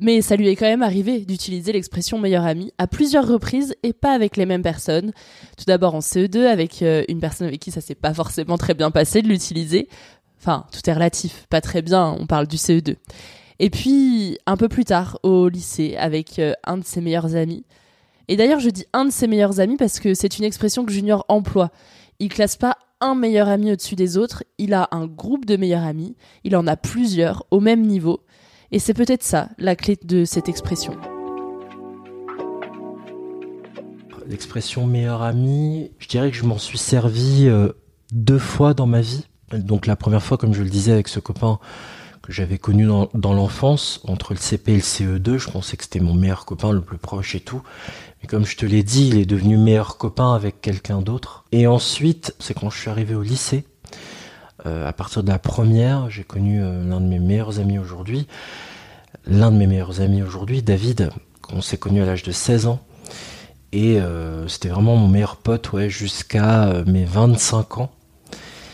Mais 0.00 0.22
ça 0.22 0.36
lui 0.36 0.48
est 0.48 0.56
quand 0.56 0.66
même 0.66 0.82
arrivé 0.82 1.20
d'utiliser 1.20 1.72
l'expression 1.72 2.18
meilleur 2.18 2.44
ami 2.44 2.72
à 2.78 2.86
plusieurs 2.86 3.26
reprises 3.26 3.74
et 3.82 3.92
pas 3.92 4.12
avec 4.12 4.36
les 4.36 4.46
mêmes 4.46 4.62
personnes. 4.62 5.12
Tout 5.56 5.64
d'abord 5.66 5.94
en 5.94 6.00
CE2 6.00 6.46
avec 6.46 6.82
euh, 6.82 7.04
une 7.08 7.20
personne 7.20 7.46
avec 7.46 7.60
qui 7.60 7.70
ça 7.70 7.80
s'est 7.80 7.94
pas 7.94 8.14
forcément 8.14 8.56
très 8.56 8.74
bien 8.74 8.90
passé 8.90 9.22
de 9.22 9.28
l'utiliser. 9.28 9.88
Enfin, 10.40 10.66
tout 10.72 10.88
est 10.88 10.92
relatif, 10.92 11.46
pas 11.50 11.60
très 11.60 11.82
bien, 11.82 12.16
on 12.18 12.26
parle 12.26 12.48
du 12.48 12.56
CE2. 12.56 12.96
Et 13.60 13.70
puis 13.70 14.38
un 14.46 14.56
peu 14.56 14.68
plus 14.68 14.84
tard 14.84 15.18
au 15.22 15.48
lycée 15.48 15.94
avec 15.96 16.38
euh, 16.38 16.52
un 16.64 16.78
de 16.78 16.84
ses 16.84 17.00
meilleurs 17.00 17.36
amis. 17.36 17.64
Et 18.28 18.36
d'ailleurs, 18.36 18.60
je 18.60 18.70
dis 18.70 18.86
un 18.92 19.04
de 19.04 19.10
ses 19.10 19.26
meilleurs 19.26 19.60
amis 19.60 19.76
parce 19.76 20.00
que 20.00 20.14
c'est 20.14 20.38
une 20.38 20.44
expression 20.44 20.84
que 20.84 20.92
Junior 20.92 21.24
emploie. 21.28 21.70
Il 22.18 22.28
classe 22.28 22.56
pas 22.56 22.78
un 23.00 23.14
meilleur 23.14 23.48
ami 23.48 23.72
au-dessus 23.72 23.96
des 23.96 24.16
autres, 24.16 24.44
il 24.58 24.74
a 24.74 24.88
un 24.92 25.06
groupe 25.06 25.44
de 25.44 25.56
meilleurs 25.56 25.82
amis, 25.82 26.16
il 26.44 26.56
en 26.56 26.66
a 26.66 26.76
plusieurs 26.76 27.44
au 27.50 27.60
même 27.60 27.82
niveau. 27.82 28.24
Et 28.72 28.78
c'est 28.78 28.94
peut-être 28.94 29.22
ça, 29.22 29.50
la 29.58 29.76
clé 29.76 29.98
de 30.02 30.24
cette 30.24 30.48
expression. 30.48 30.96
L'expression 34.26 34.86
meilleur 34.86 35.20
ami, 35.20 35.90
je 35.98 36.08
dirais 36.08 36.30
que 36.30 36.36
je 36.36 36.44
m'en 36.44 36.56
suis 36.56 36.78
servi 36.78 37.48
euh, 37.48 37.72
deux 38.12 38.38
fois 38.38 38.72
dans 38.72 38.86
ma 38.86 39.02
vie. 39.02 39.26
Donc 39.52 39.86
la 39.86 39.94
première 39.94 40.22
fois, 40.22 40.38
comme 40.38 40.54
je 40.54 40.62
le 40.62 40.70
disais, 40.70 40.92
avec 40.92 41.08
ce 41.08 41.20
copain 41.20 41.58
que 42.22 42.32
j'avais 42.32 42.56
connu 42.56 42.86
dans, 42.86 43.10
dans 43.12 43.34
l'enfance, 43.34 44.00
entre 44.04 44.32
le 44.32 44.38
CP 44.38 44.72
et 44.72 44.76
le 44.76 44.80
CE2, 44.80 45.36
je 45.36 45.50
pensais 45.50 45.76
que 45.76 45.82
c'était 45.82 46.00
mon 46.00 46.14
meilleur 46.14 46.46
copain, 46.46 46.72
le 46.72 46.80
plus 46.80 46.96
proche 46.96 47.34
et 47.34 47.40
tout. 47.40 47.62
Mais 48.22 48.28
comme 48.28 48.46
je 48.46 48.56
te 48.56 48.64
l'ai 48.64 48.82
dit, 48.82 49.08
il 49.08 49.18
est 49.18 49.26
devenu 49.26 49.58
meilleur 49.58 49.98
copain 49.98 50.34
avec 50.34 50.62
quelqu'un 50.62 51.02
d'autre. 51.02 51.44
Et 51.52 51.66
ensuite, 51.66 52.34
c'est 52.38 52.54
quand 52.54 52.70
je 52.70 52.78
suis 52.78 52.88
arrivé 52.88 53.14
au 53.14 53.22
lycée. 53.22 53.64
Euh, 54.66 54.88
à 54.88 54.92
partir 54.92 55.22
de 55.22 55.28
la 55.28 55.38
première, 55.38 56.08
j'ai 56.10 56.24
connu 56.24 56.62
euh, 56.62 56.84
l'un 56.88 57.00
de 57.00 57.06
mes 57.06 57.18
meilleurs 57.18 57.58
amis 57.58 57.78
aujourd'hui. 57.78 58.26
L'un 59.26 59.50
de 59.50 59.56
mes 59.56 59.66
meilleurs 59.66 60.00
amis 60.00 60.22
aujourd'hui, 60.22 60.62
David, 60.62 61.10
qu'on 61.40 61.62
s'est 61.62 61.78
connu 61.78 62.02
à 62.02 62.06
l'âge 62.06 62.22
de 62.22 62.32
16 62.32 62.66
ans. 62.66 62.80
Et 63.72 64.00
euh, 64.00 64.46
c'était 64.48 64.68
vraiment 64.68 64.96
mon 64.96 65.08
meilleur 65.08 65.36
pote 65.36 65.70
jusqu'à 65.88 66.82
mes 66.86 67.04
25 67.04 67.78
ans. 67.78 67.90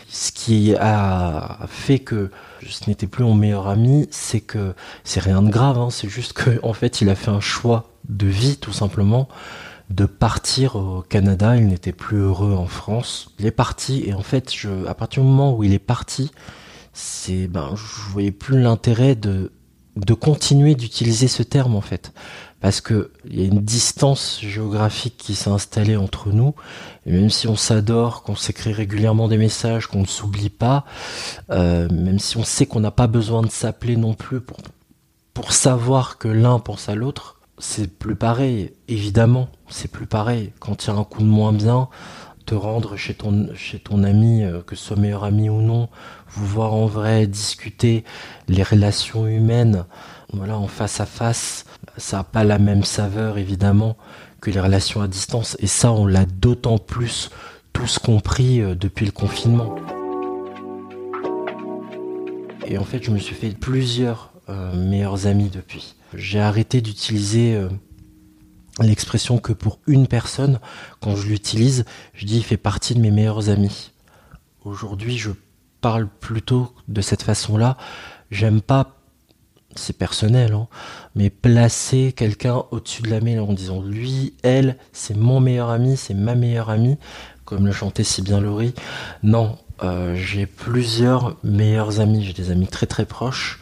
Ce 0.09 0.31
qui 0.31 0.75
a 0.75 1.59
fait 1.67 1.99
que 1.99 2.31
ce 2.67 2.89
n'était 2.89 3.07
plus 3.07 3.23
mon 3.23 3.35
meilleur 3.35 3.67
ami, 3.67 4.07
c'est 4.11 4.41
que 4.41 4.73
c'est 5.03 5.19
rien 5.19 5.41
de 5.41 5.49
grave, 5.49 5.77
hein, 5.77 5.89
c'est 5.91 6.09
juste 6.09 6.33
qu'en 6.33 6.69
en 6.69 6.73
fait 6.73 7.01
il 7.01 7.09
a 7.09 7.15
fait 7.15 7.29
un 7.29 7.39
choix 7.39 7.91
de 8.09 8.25
vie 8.25 8.57
tout 8.57 8.73
simplement 8.73 9.29
de 9.89 10.05
partir 10.05 10.75
au 10.75 11.01
Canada. 11.01 11.57
Il 11.57 11.67
n'était 11.67 11.91
plus 11.91 12.17
heureux 12.17 12.53
en 12.53 12.67
France. 12.67 13.33
Il 13.39 13.45
est 13.45 13.51
parti 13.51 14.03
et 14.05 14.13
en 14.13 14.21
fait, 14.21 14.53
je, 14.53 14.85
à 14.87 14.93
partir 14.93 15.23
du 15.23 15.29
moment 15.29 15.55
où 15.55 15.63
il 15.63 15.73
est 15.73 15.79
parti, 15.79 16.31
c'est 16.93 17.47
ben 17.47 17.71
je 17.75 18.11
voyais 18.11 18.31
plus 18.31 18.61
l'intérêt 18.61 19.15
de 19.15 19.51
de 19.95 20.13
continuer 20.13 20.75
d'utiliser 20.75 21.27
ce 21.27 21.43
terme 21.43 21.75
en 21.75 21.81
fait 21.81 22.13
parce 22.61 22.81
que 22.81 23.11
il 23.25 23.39
y 23.39 23.43
a 23.43 23.45
une 23.45 23.61
distance 23.61 24.39
géographique 24.41 25.15
qui 25.17 25.35
s'est 25.35 25.49
installée 25.49 25.97
entre 25.97 26.29
nous 26.29 26.53
et 27.05 27.11
même 27.11 27.29
si 27.29 27.47
on 27.47 27.55
s'adore 27.55 28.23
qu'on 28.23 28.35
s'écrit 28.35 28.71
régulièrement 28.71 29.27
des 29.27 29.37
messages 29.37 29.87
qu'on 29.87 30.01
ne 30.01 30.07
s'oublie 30.07 30.49
pas 30.49 30.85
euh, 31.51 31.87
même 31.89 32.19
si 32.19 32.37
on 32.37 32.43
sait 32.43 32.65
qu'on 32.65 32.79
n'a 32.79 32.91
pas 32.91 33.07
besoin 33.07 33.41
de 33.41 33.49
s'appeler 33.49 33.97
non 33.97 34.13
plus 34.13 34.41
pour 34.41 34.57
pour 35.33 35.51
savoir 35.51 36.17
que 36.17 36.27
l'un 36.27 36.59
pense 36.59 36.89
à 36.89 36.95
l'autre 36.95 37.38
c'est 37.59 37.93
plus 37.93 38.15
pareil, 38.15 38.71
évidemment, 38.87 39.49
c'est 39.67 39.91
plus 39.91 40.07
pareil. 40.07 40.51
Quand 40.59 40.85
il 40.85 40.87
y 40.87 40.91
a 40.91 40.95
un 40.95 41.03
coup 41.03 41.21
de 41.21 41.27
moins 41.27 41.53
bien, 41.53 41.89
te 42.45 42.55
rendre 42.55 42.95
chez 42.95 43.13
ton, 43.13 44.03
ami, 44.03 44.43
euh, 44.43 44.61
que 44.61 44.75
ce 44.75 44.85
soit 44.87 44.97
meilleur 44.97 45.23
ami 45.23 45.49
ou 45.49 45.61
non, 45.61 45.89
vous 46.29 46.47
voir 46.47 46.73
en 46.73 46.87
vrai, 46.87 47.27
discuter 47.27 48.03
les 48.47 48.63
relations 48.63 49.27
humaines, 49.27 49.85
voilà, 50.33 50.57
en 50.57 50.67
face 50.67 50.99
à 50.99 51.05
face, 51.05 51.65
ça 51.97 52.17
n'a 52.17 52.23
pas 52.23 52.43
la 52.43 52.57
même 52.57 52.83
saveur, 52.83 53.37
évidemment, 53.37 53.97
que 54.41 54.49
les 54.49 54.59
relations 54.59 55.01
à 55.01 55.07
distance. 55.07 55.57
Et 55.59 55.67
ça, 55.67 55.91
on 55.91 56.07
l'a 56.07 56.25
d'autant 56.25 56.77
plus 56.77 57.29
tous 57.73 57.99
compris 57.99 58.61
euh, 58.61 58.73
depuis 58.73 59.05
le 59.05 59.11
confinement. 59.11 59.75
Et 62.65 62.77
en 62.77 62.83
fait, 62.83 63.03
je 63.03 63.11
me 63.11 63.19
suis 63.19 63.35
fait 63.35 63.49
plusieurs 63.49 64.28
euh, 64.49 64.73
meilleurs 64.75 65.27
amis 65.27 65.49
depuis. 65.49 65.95
J'ai 66.13 66.39
arrêté 66.39 66.81
d'utiliser 66.81 67.55
euh, 67.55 67.69
l'expression 68.81 69.37
que 69.37 69.53
pour 69.53 69.79
une 69.87 70.07
personne. 70.07 70.59
Quand 71.01 71.15
je 71.15 71.27
l'utilise, 71.27 71.85
je 72.13 72.25
dis 72.25 72.37
il 72.37 72.43
fait 72.43 72.57
partie 72.57 72.95
de 72.95 72.99
mes 72.99 73.11
meilleurs 73.11 73.49
amis. 73.49 73.91
Aujourd'hui, 74.65 75.17
je 75.17 75.31
parle 75.81 76.07
plutôt 76.07 76.73
de 76.87 77.01
cette 77.01 77.23
façon-là. 77.23 77.77
J'aime 78.31 78.61
pas, 78.61 78.97
c'est 79.75 79.97
personnel, 79.97 80.53
hein, 80.53 80.67
mais 81.15 81.29
placer 81.29 82.11
quelqu'un 82.15 82.63
au-dessus 82.71 83.03
de 83.03 83.09
la 83.09 83.21
mêlée 83.21 83.39
en 83.39 83.53
disant 83.53 83.81
lui, 83.81 84.33
elle, 84.43 84.77
c'est 84.91 85.15
mon 85.15 85.39
meilleur 85.39 85.69
ami, 85.69 85.95
c'est 85.95 86.13
ma 86.13 86.35
meilleure 86.35 86.69
amie, 86.69 86.97
comme 87.45 87.65
le 87.65 87.71
chantait 87.71 88.03
si 88.03 88.21
bien 88.21 88.41
Laurie. 88.41 88.73
Non, 89.23 89.57
euh, 89.83 90.15
j'ai 90.15 90.45
plusieurs 90.45 91.37
meilleurs 91.43 91.99
amis. 91.99 92.23
J'ai 92.23 92.33
des 92.33 92.51
amis 92.51 92.67
très 92.67 92.85
très 92.85 93.05
proches. 93.05 93.59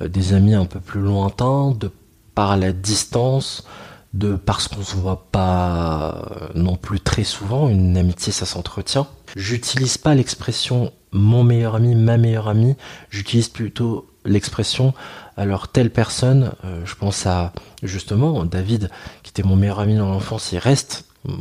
Euh, 0.00 0.08
des 0.08 0.32
amis 0.32 0.54
un 0.54 0.66
peu 0.66 0.80
plus 0.80 1.00
lointains, 1.00 1.72
de 1.78 1.90
par 2.34 2.56
la 2.56 2.72
distance, 2.72 3.64
de 4.12 4.36
parce 4.36 4.68
qu'on 4.68 4.82
se 4.82 4.96
voit 4.96 5.26
pas 5.30 6.28
euh, 6.30 6.48
non 6.54 6.76
plus 6.76 7.00
très 7.00 7.24
souvent, 7.24 7.68
une 7.68 7.96
amitié 7.96 8.32
ça 8.32 8.46
s'entretient. 8.46 9.06
J'utilise 9.36 9.98
pas 9.98 10.14
l'expression 10.14 10.92
mon 11.12 11.44
meilleur 11.44 11.76
ami, 11.76 11.94
ma 11.94 12.18
meilleure 12.18 12.48
amie, 12.48 12.74
j'utilise 13.10 13.48
plutôt 13.48 14.08
l'expression 14.24 14.94
alors 15.36 15.68
telle 15.68 15.90
personne, 15.90 16.52
euh, 16.64 16.82
je 16.84 16.94
pense 16.94 17.26
à 17.26 17.52
justement 17.82 18.44
David 18.44 18.90
qui 19.22 19.30
était 19.30 19.42
mon 19.42 19.56
meilleur 19.56 19.80
ami 19.80 19.96
dans 19.96 20.08
l'enfance, 20.08 20.52
il 20.52 20.58
reste 20.58 21.06
mm, 21.24 21.32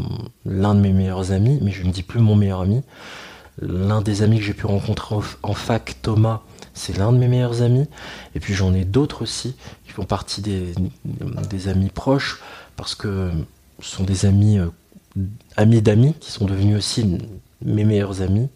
l'un 0.46 0.76
de 0.76 0.80
mes 0.80 0.94
meilleurs 0.94 1.32
amis, 1.32 1.60
mais 1.62 1.72
je 1.72 1.84
ne 1.84 1.92
dis 1.92 2.04
plus 2.04 2.20
mon 2.20 2.36
meilleur 2.36 2.62
ami. 2.62 2.82
L'un 3.62 4.02
des 4.02 4.24
amis 4.24 4.40
que 4.40 4.44
j'ai 4.44 4.56
pu 4.56 4.66
rencontrer 4.66 5.16
en 5.44 5.54
fac, 5.54 5.98
Thomas, 6.02 6.42
c'est 6.74 6.98
l'un 6.98 7.12
de 7.12 7.18
mes 7.18 7.28
meilleurs 7.28 7.62
amis. 7.62 7.88
Et 8.36 8.40
puis 8.40 8.54
j'en 8.54 8.74
ai 8.74 8.86
d'autres 8.86 9.24
aussi 9.24 9.56
qui 9.86 9.92
font 9.92 10.06
partie 10.06 10.42
des, 10.42 10.74
amis 11.68 11.90
proches 11.90 12.42
parce 12.76 12.96
que 12.96 13.32
ce 13.82 13.96
sont 13.96 14.04
des 14.04 14.26
amis, 14.26 14.60
euh, 14.60 14.70
amis 15.56 15.82
d'amis 15.82 16.16
qui 16.20 16.32
sont 16.32 16.46
devenus 16.46 16.78
aussi 16.78 17.20
mes 17.62 17.84
meilleurs 17.84 18.22
amis. 18.22 18.50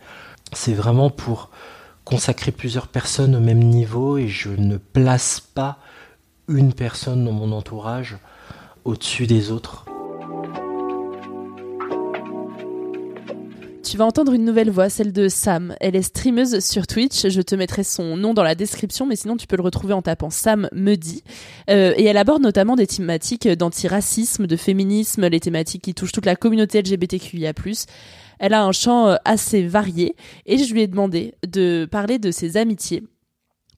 C'est 0.53 0.73
vraiment 0.73 1.09
pour 1.09 1.49
consacrer 2.05 2.51
plusieurs 2.51 2.87
personnes 2.87 3.35
au 3.35 3.39
même 3.39 3.59
niveau 3.63 4.17
et 4.17 4.27
je 4.27 4.49
ne 4.49 4.77
place 4.77 5.39
pas 5.39 5.77
une 6.47 6.73
personne 6.73 7.25
dans 7.25 7.33
mon 7.33 7.51
entourage 7.51 8.17
au-dessus 8.85 9.27
des 9.27 9.51
autres. 9.51 9.86
Tu 13.97 13.99
vas 13.99 14.05
entendre 14.05 14.33
une 14.33 14.45
nouvelle 14.45 14.69
voix, 14.69 14.89
celle 14.89 15.11
de 15.11 15.27
Sam. 15.27 15.75
Elle 15.81 15.95
est 15.95 16.03
streameuse 16.03 16.63
sur 16.63 16.85
Twitch. 16.85 17.29
Je 17.29 17.41
te 17.41 17.55
mettrai 17.55 17.83
son 17.83 18.15
nom 18.15 18.35
dans 18.35 18.43
la 18.43 18.53
description, 18.53 19.07
mais 19.07 19.15
sinon 19.15 19.37
tu 19.37 19.47
peux 19.47 19.55
le 19.55 19.63
retrouver 19.63 19.93
en 19.93 20.03
tapant 20.03 20.29
Sam 20.29 20.69
me. 20.71 20.93
Euh, 21.71 21.93
et 21.97 22.03
elle 22.03 22.17
aborde 22.17 22.43
notamment 22.43 22.75
des 22.75 22.85
thématiques 22.85 23.47
d'antiracisme, 23.47 24.45
de 24.45 24.55
féminisme, 24.55 25.25
les 25.25 25.39
thématiques 25.39 25.81
qui 25.81 25.95
touchent 25.95 26.11
toute 26.11 26.27
la 26.27 26.35
communauté 26.35 26.79
LGBTQIA+. 26.83 27.53
Elle 28.37 28.53
a 28.53 28.63
un 28.63 28.71
champ 28.71 29.07
euh, 29.07 29.15
assez 29.25 29.65
varié 29.65 30.15
et 30.45 30.59
je 30.59 30.71
lui 30.71 30.83
ai 30.83 30.87
demandé 30.87 31.33
de 31.47 31.87
parler 31.89 32.19
de 32.19 32.29
ses 32.29 32.55
amitiés. 32.55 33.01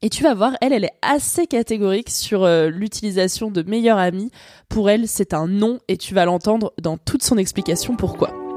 Et 0.02 0.10
tu 0.10 0.24
vas 0.24 0.34
voir, 0.34 0.58
elle, 0.60 0.74
elle 0.74 0.84
est 0.84 1.00
assez 1.02 1.48
catégorique 1.48 2.10
sur 2.10 2.44
euh, 2.44 2.70
l'utilisation 2.70 3.52
de 3.52 3.64
meilleurs 3.64 4.00
amis. 4.00 4.32
Pour 4.68 4.90
elle, 4.90 5.08
c'est 5.08 5.34
un 5.34 5.48
non 5.48 5.80
et 5.88 5.96
tu 5.96 6.14
vas 6.14 6.26
l'entendre 6.26 6.74
dans 6.78 6.98
toute 6.98 7.24
son 7.24 7.38
explication 7.38 7.96
pourquoi? 7.96 8.49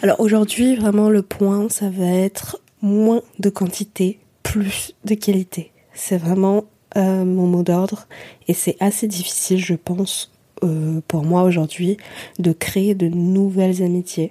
Alors 0.00 0.20
aujourd'hui, 0.20 0.76
vraiment 0.76 1.10
le 1.10 1.22
point, 1.22 1.68
ça 1.68 1.90
va 1.90 2.06
être 2.06 2.60
moins 2.82 3.22
de 3.40 3.50
quantité, 3.50 4.20
plus 4.44 4.94
de 5.04 5.14
qualité. 5.14 5.72
C'est 5.92 6.18
vraiment 6.18 6.66
euh, 6.96 7.24
mon 7.24 7.48
mot 7.48 7.64
d'ordre 7.64 8.06
et 8.46 8.54
c'est 8.54 8.76
assez 8.78 9.08
difficile, 9.08 9.58
je 9.58 9.74
pense, 9.74 10.30
euh, 10.62 11.00
pour 11.08 11.24
moi 11.24 11.42
aujourd'hui, 11.42 11.96
de 12.38 12.52
créer 12.52 12.94
de 12.94 13.08
nouvelles 13.08 13.82
amitiés. 13.82 14.30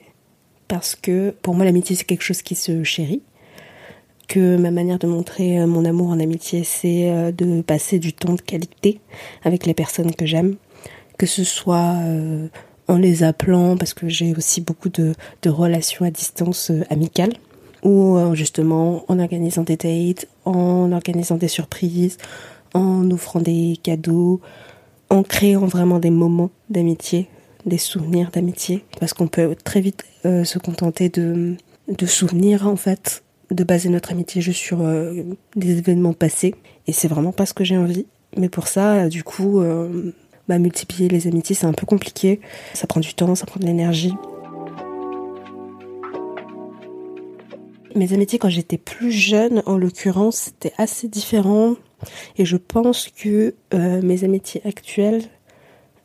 Parce 0.70 0.96
que 0.96 1.36
pour 1.42 1.54
moi, 1.54 1.66
l'amitié, 1.66 1.98
c'est 1.98 2.06
quelque 2.06 2.24
chose 2.24 2.42
qui 2.42 2.56
se 2.56 2.84
chérit. 2.86 3.22
Que 4.30 4.56
ma 4.56 4.72
manière 4.72 5.00
de 5.00 5.08
montrer 5.08 5.60
euh, 5.60 5.68
mon 5.68 5.84
amour 5.84 6.08
en 6.08 6.22
amitié, 6.22 6.64
c'est 6.64 7.34
de 7.34 7.62
passer 7.62 8.00
du 8.00 8.14
temps 8.14 8.36
de 8.36 8.42
qualité 8.42 9.02
avec 9.44 9.66
les 9.66 9.74
personnes 9.74 10.16
que 10.16 10.26
j'aime. 10.26 10.56
Que 11.18 11.26
ce 11.26 11.44
soit 11.44 11.98
en 12.88 12.98
les 12.98 13.24
appelant, 13.24 13.78
parce 13.78 13.94
que 13.94 14.08
j'ai 14.08 14.34
aussi 14.36 14.62
beaucoup 14.62 14.90
de, 14.90 15.14
relations 15.46 16.06
à 16.06 16.12
distance 16.12 16.72
euh, 16.72 16.84
amicales, 16.90 17.34
ou 17.84 18.18
euh, 18.18 18.34
justement 18.36 19.06
en 19.08 19.20
organisant 19.20 19.64
des 19.64 19.78
dates, 19.78 20.28
en 20.46 20.92
organisant 20.92 21.36
des 21.36 21.48
surprises, 21.48 22.18
en 22.74 23.10
offrant 23.12 23.40
des 23.40 23.78
cadeaux, 23.82 24.42
en 25.10 25.24
créant 25.24 25.66
vraiment 25.66 26.00
des 26.00 26.10
moments 26.10 26.50
d'amitié, 26.70 27.30
des 27.66 27.78
souvenirs 27.78 28.30
d'amitié, 28.32 28.84
parce 29.00 29.14
qu'on 29.14 29.28
peut 29.28 29.56
très 29.64 29.82
vite 29.82 30.04
euh, 30.26 30.44
se 30.44 30.60
contenter 30.60 31.10
de, 31.10 31.56
de 31.88 32.06
souvenirs 32.06 32.68
en 32.68 32.76
fait, 32.76 33.24
de 33.52 33.64
baser 33.64 33.90
notre 33.90 34.12
amitié 34.12 34.42
juste 34.42 34.60
sur 34.60 34.80
des 35.56 35.78
événements 35.78 36.14
passés, 36.14 36.56
et 36.88 36.92
c'est 36.92 37.08
vraiment 37.08 37.32
pas 37.32 37.46
ce 37.46 37.54
que 37.54 37.64
j'ai 37.64 37.78
envie. 37.78 38.06
Mais 38.36 38.50
pour 38.50 38.68
ça, 38.68 39.08
du 39.08 39.24
coup, 39.24 39.62
bah, 40.48 40.60
multiplier 40.60 41.10
les 41.10 41.28
amitiés, 41.28 41.56
c'est 41.56 41.66
un 41.66 41.74
peu 41.74 41.86
compliqué. 41.86 42.40
Ça 42.74 42.88
prend 42.88 43.00
du 43.00 43.14
temps, 43.14 43.36
ça 43.36 43.46
prend 43.46 43.60
de 43.60 43.66
l'énergie. 43.66 44.14
Mes 47.96 48.14
amitiés 48.14 48.40
quand 48.40 48.50
j'étais 48.50 48.78
plus 48.78 49.12
jeune, 49.12 49.64
en 49.66 49.78
l'occurrence, 49.78 50.38
c'était 50.38 50.74
assez 50.78 51.08
différent. 51.08 51.76
Et 52.38 52.46
je 52.46 52.56
pense 52.56 53.10
que 53.10 53.56
euh, 53.74 54.02
mes 54.04 54.24
amitiés 54.24 54.62
actuelles 54.66 55.24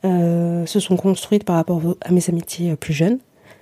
euh, 0.05 0.65
se 0.65 0.81
sont 0.81 0.97
construites 0.97 1.45
par 1.45 1.57
rapport 1.57 1.83
à 2.01 2.11
mes 2.11 2.29
amitiés 2.31 2.71
euh, 2.71 2.77
plus 2.77 2.95
jeunes. 2.95 3.19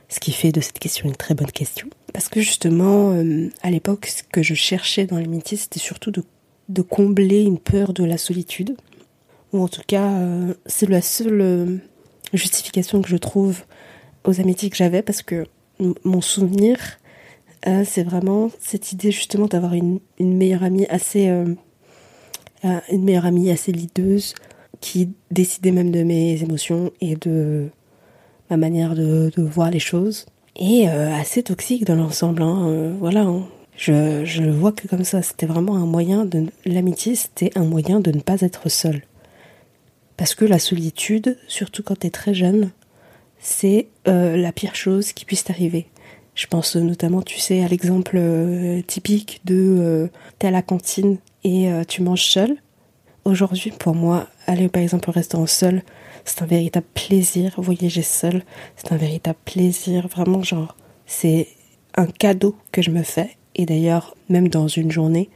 Ce 0.08 0.20
qui 0.20 0.32
fait 0.32 0.52
de 0.52 0.60
cette 0.60 0.78
question 0.78 1.08
une 1.08 1.16
très 1.16 1.34
bonne 1.34 1.50
question. 1.50 1.88
Parce 2.12 2.28
que 2.28 2.40
justement, 2.40 3.14
à 3.62 3.70
l'époque, 3.70 4.06
ce 4.06 4.24
que 4.24 4.42
je 4.42 4.54
cherchais 4.54 5.06
dans 5.06 5.18
l'amitié, 5.18 5.56
c'était 5.56 5.78
surtout 5.78 6.10
de 6.10 6.82
combler 6.82 7.42
une 7.42 7.60
peur 7.60 7.92
de 7.92 8.02
la 8.02 8.18
solitude 8.18 8.74
ou 9.52 9.62
en 9.62 9.68
tout 9.68 9.82
cas, 9.86 10.08
euh, 10.08 10.54
c'est 10.66 10.88
la 10.88 11.02
seule 11.02 11.40
euh, 11.40 11.76
justification 12.32 13.02
que 13.02 13.08
je 13.08 13.16
trouve 13.16 13.62
aux 14.24 14.40
amitiés 14.40 14.70
que 14.70 14.76
j'avais, 14.76 15.02
parce 15.02 15.22
que 15.22 15.46
mon 16.04 16.20
souvenir, 16.20 16.78
euh, 17.66 17.84
c'est 17.86 18.02
vraiment 18.02 18.50
cette 18.60 18.92
idée 18.92 19.10
justement 19.10 19.46
d'avoir 19.46 19.74
une, 19.74 20.00
meilleure 20.20 20.62
amie 20.62 20.86
assez, 20.86 21.26
une 22.64 23.04
meilleure 23.04 23.26
amie 23.26 23.50
assez 23.50 23.72
lideuse, 23.72 24.34
qui 24.80 25.10
décidait 25.30 25.72
même 25.72 25.90
de 25.90 26.02
mes 26.02 26.42
émotions 26.42 26.90
et 27.00 27.16
de 27.16 27.68
ma 28.50 28.56
manière 28.56 28.94
de, 28.94 29.32
voir 29.36 29.70
les 29.70 29.78
choses, 29.78 30.26
et 30.56 30.86
assez 30.86 31.42
toxique 31.42 31.84
dans 31.84 31.96
l'ensemble. 31.96 32.42
Hein, 32.42 32.94
voilà. 33.00 33.22
Hein. 33.22 33.44
Je, 33.76 34.24
je 34.26 34.42
vois 34.42 34.72
que 34.72 34.86
comme 34.86 35.04
ça, 35.04 35.22
c'était 35.22 35.46
vraiment 35.46 35.76
un 35.76 35.86
moyen 35.86 36.26
de 36.26 36.46
l'amitié, 36.66 37.14
c'était 37.14 37.50
un 37.56 37.64
moyen 37.64 38.00
de 38.00 38.12
ne 38.12 38.20
pas 38.20 38.42
être 38.42 38.68
seul. 38.68 39.02
Parce 40.20 40.34
que 40.34 40.44
la 40.44 40.58
solitude, 40.58 41.38
surtout 41.48 41.82
quand 41.82 42.00
tu 42.00 42.06
es 42.06 42.10
très 42.10 42.34
jeune, 42.34 42.72
c'est 43.38 43.88
euh, 44.06 44.36
la 44.36 44.52
pire 44.52 44.74
chose 44.74 45.14
qui 45.14 45.24
puisse 45.24 45.44
t'arriver. 45.44 45.86
Je 46.34 46.46
pense 46.46 46.76
notamment, 46.76 47.22
tu 47.22 47.38
sais, 47.38 47.64
à 47.64 47.68
l'exemple 47.68 48.18
euh, 48.18 48.82
typique 48.82 49.40
de 49.46 49.54
euh, 49.56 50.08
t'es 50.38 50.48
à 50.48 50.50
la 50.50 50.60
cantine 50.60 51.16
et 51.42 51.70
tu 51.88 52.02
manges 52.02 52.26
seul. 52.26 52.58
Aujourd'hui, 53.24 53.70
pour 53.70 53.94
moi, 53.94 54.28
aller 54.46 54.68
par 54.68 54.82
exemple 54.82 55.08
au 55.08 55.12
restaurant 55.14 55.46
seul, 55.46 55.82
c'est 56.26 56.42
un 56.42 56.46
véritable 56.46 56.86
plaisir. 56.92 57.54
Voyager 57.56 58.02
seul, 58.02 58.44
c'est 58.76 58.92
un 58.92 58.98
véritable 58.98 59.38
plaisir. 59.46 60.06
Vraiment, 60.06 60.42
genre, 60.42 60.76
c'est 61.06 61.48
un 61.96 62.04
cadeau 62.04 62.54
que 62.72 62.82
je 62.82 62.90
me 62.90 63.04
fais. 63.04 63.38
Et 63.54 63.64
d'ailleurs, 63.64 64.14
même 64.28 64.48
dans 64.48 64.68
une 64.68 64.92
journée, 64.92 65.30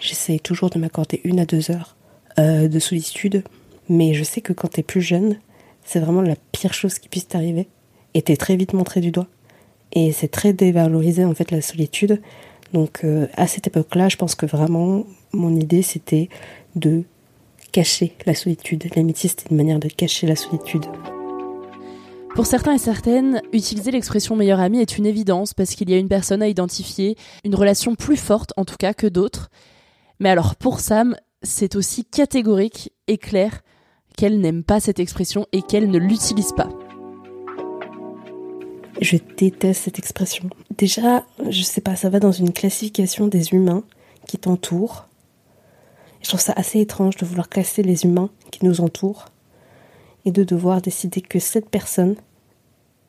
j'essaie 0.00 0.40
toujours 0.40 0.70
de 0.70 0.80
m'accorder 0.80 1.20
une 1.22 1.38
à 1.38 1.46
deux 1.46 1.70
heures 1.70 1.94
de 2.38 2.78
solitude 2.80 3.44
mais 3.88 4.14
je 4.14 4.24
sais 4.24 4.40
que 4.40 4.52
quand 4.52 4.68
t'es 4.68 4.82
plus 4.82 5.00
jeune, 5.00 5.38
c'est 5.84 6.00
vraiment 6.00 6.22
la 6.22 6.36
pire 6.52 6.74
chose 6.74 6.98
qui 6.98 7.08
puisse 7.08 7.28
t'arriver. 7.28 7.68
Et 8.14 8.22
t'es 8.22 8.36
très 8.36 8.56
vite 8.56 8.72
montré 8.72 9.00
du 9.00 9.10
doigt. 9.10 9.28
Et 9.92 10.12
c'est 10.12 10.28
très 10.28 10.52
dévalorisé 10.52 11.24
en 11.24 11.34
fait 11.34 11.50
la 11.50 11.60
solitude. 11.60 12.20
Donc 12.72 13.04
euh, 13.04 13.28
à 13.34 13.46
cette 13.46 13.66
époque-là, 13.66 14.08
je 14.08 14.16
pense 14.16 14.34
que 14.34 14.46
vraiment 14.46 15.04
mon 15.32 15.54
idée 15.54 15.82
c'était 15.82 16.28
de 16.74 17.04
cacher 17.72 18.14
la 18.26 18.34
solitude. 18.34 18.84
L'amitié 18.96 19.28
c'était 19.28 19.50
une 19.50 19.56
manière 19.56 19.78
de 19.78 19.88
cacher 19.88 20.26
la 20.26 20.36
solitude. 20.36 20.86
Pour 22.34 22.46
certains 22.46 22.74
et 22.74 22.78
certaines, 22.78 23.40
utiliser 23.52 23.90
l'expression 23.90 24.36
meilleur 24.36 24.60
ami 24.60 24.80
est 24.80 24.98
une 24.98 25.06
évidence 25.06 25.54
parce 25.54 25.74
qu'il 25.74 25.88
y 25.88 25.94
a 25.94 25.98
une 25.98 26.08
personne 26.08 26.42
à 26.42 26.48
identifier, 26.48 27.16
une 27.44 27.54
relation 27.54 27.94
plus 27.94 28.18
forte 28.18 28.52
en 28.56 28.64
tout 28.64 28.76
cas 28.78 28.92
que 28.92 29.06
d'autres. 29.06 29.48
Mais 30.20 30.28
alors 30.28 30.56
pour 30.56 30.80
Sam, 30.80 31.16
c'est 31.42 31.76
aussi 31.76 32.04
catégorique 32.04 32.92
et 33.06 33.16
clair 33.16 33.62
qu'elle 34.16 34.40
n'aime 34.40 34.64
pas 34.64 34.80
cette 34.80 34.98
expression 34.98 35.46
et 35.52 35.62
qu'elle 35.62 35.90
ne 35.90 35.98
l'utilise 35.98 36.52
pas. 36.52 36.68
Je 39.00 39.18
déteste 39.36 39.82
cette 39.82 39.98
expression. 39.98 40.48
Déjà, 40.76 41.26
je 41.50 41.62
sais 41.62 41.82
pas, 41.82 41.96
ça 41.96 42.08
va 42.08 42.18
dans 42.18 42.32
une 42.32 42.52
classification 42.52 43.28
des 43.28 43.52
humains 43.52 43.84
qui 44.26 44.38
t'entourent. 44.38 45.06
Je 46.22 46.28
trouve 46.28 46.40
ça 46.40 46.54
assez 46.56 46.80
étrange 46.80 47.16
de 47.16 47.26
vouloir 47.26 47.48
classer 47.48 47.82
les 47.82 48.04
humains 48.04 48.30
qui 48.50 48.64
nous 48.64 48.80
entourent 48.80 49.26
et 50.24 50.32
de 50.32 50.44
devoir 50.44 50.80
décider 50.80 51.20
que 51.20 51.38
cette 51.38 51.68
personne. 51.68 52.16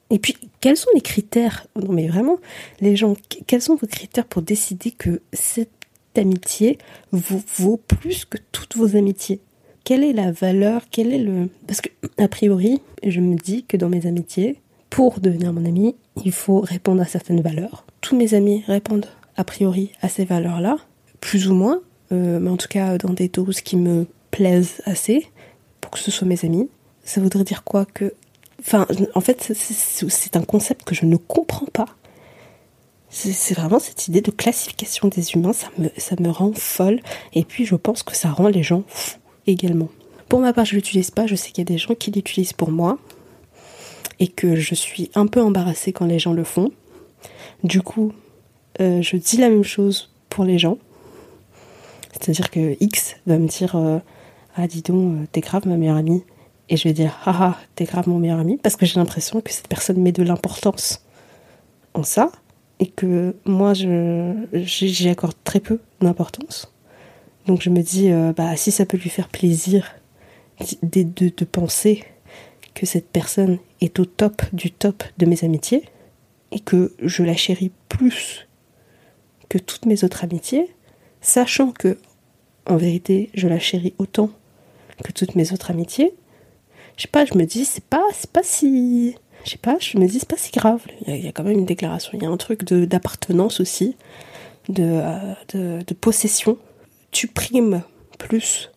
Et 0.09 0.19
puis, 0.19 0.35
quels 0.59 0.77
sont 0.77 0.89
les 0.93 1.01
critères? 1.01 1.67
Non, 1.75 1.93
mais 1.93 2.07
vraiment, 2.07 2.37
les 2.81 2.95
gens, 2.95 3.15
quels 3.47 3.61
sont 3.61 3.75
vos 3.75 3.87
critères 3.87 4.25
pour 4.25 4.41
décider 4.41 4.91
que 4.91 5.21
cette 5.31 5.69
amitié 6.15 6.77
vous 7.11 7.41
vaut 7.57 7.77
plus 7.77 8.25
que 8.25 8.37
toutes 8.51 8.75
vos 8.75 8.95
amitiés? 8.95 9.39
Quelle 9.87 10.03
est 10.03 10.11
la 10.11 10.33
valeur, 10.33 10.81
quel 10.91 11.13
est 11.13 11.17
le... 11.17 11.47
Parce 11.65 11.79
que, 11.79 11.87
a 12.17 12.27
priori, 12.27 12.81
je 13.05 13.21
me 13.21 13.35
dis 13.35 13.63
que 13.63 13.77
dans 13.77 13.87
mes 13.87 14.05
amitiés, 14.05 14.59
pour 14.89 15.21
devenir 15.21 15.53
mon 15.53 15.63
ami, 15.63 15.95
il 16.25 16.33
faut 16.33 16.59
répondre 16.59 17.01
à 17.01 17.05
certaines 17.05 17.39
valeurs. 17.39 17.85
Tous 18.01 18.13
mes 18.13 18.33
amis 18.33 18.65
répondent 18.67 19.05
a 19.37 19.45
priori 19.45 19.93
à 20.01 20.09
ces 20.09 20.25
valeurs-là, 20.25 20.75
plus 21.21 21.47
ou 21.47 21.53
moins, 21.53 21.79
euh, 22.11 22.37
mais 22.41 22.49
en 22.49 22.57
tout 22.57 22.67
cas 22.67 22.97
dans 22.97 23.13
des 23.13 23.29
doses 23.29 23.61
qui 23.61 23.77
me 23.77 24.07
plaisent 24.29 24.81
assez, 24.83 25.25
pour 25.79 25.91
que 25.91 25.99
ce 25.99 26.11
soit 26.11 26.27
mes 26.27 26.43
amis. 26.43 26.67
Ça 27.05 27.21
voudrait 27.21 27.45
dire 27.45 27.63
quoi 27.63 27.85
que... 27.85 28.13
Enfin, 28.59 28.87
en 29.15 29.21
fait, 29.21 29.53
c'est 29.55 30.35
un 30.35 30.43
concept 30.43 30.83
que 30.83 30.95
je 30.95 31.05
ne 31.05 31.15
comprends 31.15 31.67
pas. 31.67 31.87
C'est 33.09 33.53
vraiment 33.53 33.79
cette 33.79 34.09
idée 34.09 34.19
de 34.19 34.31
classification 34.31 35.07
des 35.07 35.31
humains, 35.31 35.53
ça 35.53 35.69
me, 35.77 35.87
ça 35.95 36.17
me 36.19 36.29
rend 36.29 36.51
folle. 36.51 36.99
Et 37.31 37.45
puis 37.45 37.65
je 37.65 37.75
pense 37.75 38.03
que 38.03 38.17
ça 38.17 38.31
rend 38.31 38.49
les 38.49 38.63
gens 38.63 38.83
fous 38.89 39.19
Pour 40.29 40.39
ma 40.39 40.51
part, 40.51 40.65
je 40.65 40.75
l'utilise 40.75 41.11
pas, 41.11 41.25
je 41.25 41.35
sais 41.35 41.51
qu'il 41.51 41.59
y 41.59 41.67
a 41.67 41.71
des 41.73 41.77
gens 41.77 41.95
qui 41.95 42.11
l'utilisent 42.11 42.53
pour 42.53 42.69
moi 42.69 42.97
et 44.19 44.27
que 44.27 44.55
je 44.55 44.75
suis 44.75 45.09
un 45.15 45.27
peu 45.27 45.41
embarrassée 45.41 45.93
quand 45.93 46.05
les 46.05 46.19
gens 46.19 46.33
le 46.33 46.43
font. 46.43 46.71
Du 47.63 47.81
coup, 47.81 48.11
euh, 48.81 49.01
je 49.01 49.15
dis 49.17 49.37
la 49.37 49.49
même 49.49 49.63
chose 49.63 50.11
pour 50.29 50.43
les 50.43 50.57
gens. 50.57 50.77
C'est-à-dire 52.11 52.49
que 52.49 52.75
X 52.79 53.15
va 53.25 53.37
me 53.37 53.47
dire 53.47 53.75
euh, 53.75 53.99
Ah, 54.55 54.67
dis 54.67 54.81
donc, 54.81 55.15
euh, 55.15 55.25
t'es 55.31 55.41
grave 55.41 55.67
ma 55.67 55.77
meilleure 55.77 55.97
amie. 55.97 56.23
Et 56.69 56.77
je 56.77 56.83
vais 56.83 56.93
dire 56.93 57.17
Ah, 57.25 57.37
ah 57.39 57.57
t'es 57.75 57.85
grave 57.85 58.09
mon 58.09 58.19
meilleur 58.19 58.39
ami. 58.39 58.57
Parce 58.57 58.75
que 58.75 58.85
j'ai 58.85 58.99
l'impression 58.99 59.39
que 59.41 59.51
cette 59.51 59.67
personne 59.67 60.01
met 60.01 60.11
de 60.11 60.23
l'importance 60.23 61.05
en 61.93 62.03
ça. 62.03 62.31
Et 62.79 62.87
que 62.87 63.35
moi, 63.45 63.73
j'y 63.73 65.09
accorde 65.09 65.35
très 65.43 65.59
peu 65.59 65.79
d'importance. 65.99 66.71
Donc 67.47 67.61
je 67.61 67.69
me 67.69 67.81
dis, 67.81 68.11
euh, 68.11 68.33
bah, 68.33 68.55
si 68.55 68.71
ça 68.71 68.85
peut 68.85 68.97
lui 68.97 69.09
faire 69.09 69.29
plaisir 69.29 69.95
de, 70.83 71.03
de, 71.03 71.45
penser 71.45 72.03
que 72.73 72.85
cette 72.85 73.07
personne 73.09 73.57
est 73.79 73.99
au 73.99 74.05
top 74.05 74.41
du 74.53 74.71
top 74.71 75.03
de 75.17 75.25
mes 75.25 75.43
amitiés 75.43 75.83
et 76.51 76.59
que 76.59 76.93
je 77.01 77.23
la 77.23 77.35
chéris 77.35 77.71
plus 77.89 78.47
que 79.49 79.57
toutes 79.57 79.85
mes 79.85 80.03
autres 80.03 80.23
amitiés, 80.23 80.67
sachant 81.21 81.71
que, 81.71 81.97
en 82.65 82.75
vérité, 82.75 83.29
je 83.33 83.47
la 83.47 83.59
chéris 83.59 83.93
autant 83.97 84.29
que 85.03 85.11
toutes 85.11 85.35
mes 85.35 85.53
autres 85.53 85.71
amitiés, 85.71 86.13
je 86.97 87.03
sais 87.03 87.07
pas, 87.07 87.25
je 87.25 87.35
me 87.35 87.45
dis, 87.45 87.63
c'est 87.63 87.83
pas, 87.83 88.03
c'est 88.13 88.31
pas 88.31 88.43
si, 88.43 89.15
je 89.45 89.51
sais 89.51 89.57
pas, 89.57 89.77
je 89.79 89.97
me 89.97 90.07
dis, 90.07 90.19
c'est 90.19 90.27
pas 90.27 90.37
si 90.37 90.51
grave. 90.51 90.81
Il 91.05 91.15
y, 91.23 91.27
a, 91.27 91.31
quand 91.31 91.43
même 91.43 91.59
une 91.59 91.65
déclaration, 91.65 92.11
il 92.13 92.23
y 92.23 92.25
a 92.25 92.29
un 92.29 92.37
truc 92.37 92.65
d'appartenance 92.65 93.59
aussi, 93.59 93.95
de, 94.67 94.83
euh, 95.55 95.79
possession. 96.01 96.57
Tu 97.11 97.27
primes 97.27 97.83
plus 98.17 98.71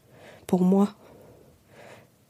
pour 0.47 0.63
moi 0.63 0.95